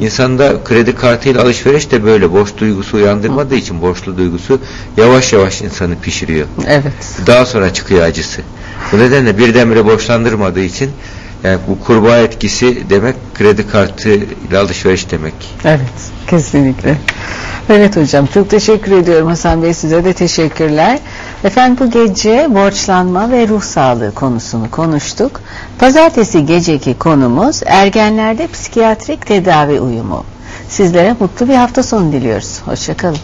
[0.00, 4.60] İnsanda kredi kartıyla alışveriş de böyle borç duygusu uyandırmadığı için borçlu duygusu
[4.96, 6.46] yavaş yavaş insanı pişiriyor.
[6.68, 6.92] Evet.
[7.26, 8.42] Daha sonra çıkıyor acısı.
[8.92, 10.90] Bu nedenle birdenbire borçlandırmadığı için
[11.44, 15.34] yani bu kurbağa etkisi demek kredi kartı ile alışveriş demek.
[15.64, 15.80] Evet,
[16.26, 16.98] kesinlikle.
[17.68, 19.74] Evet hocam, çok teşekkür ediyorum Hasan Bey.
[19.74, 20.98] Size de teşekkürler.
[21.44, 25.40] Efendim bu gece borçlanma ve ruh sağlığı konusunu konuştuk.
[25.78, 30.24] Pazartesi geceki konumuz ergenlerde psikiyatrik tedavi uyumu.
[30.68, 32.60] Sizlere mutlu bir hafta sonu diliyoruz.
[32.64, 33.18] Hoşçakalın.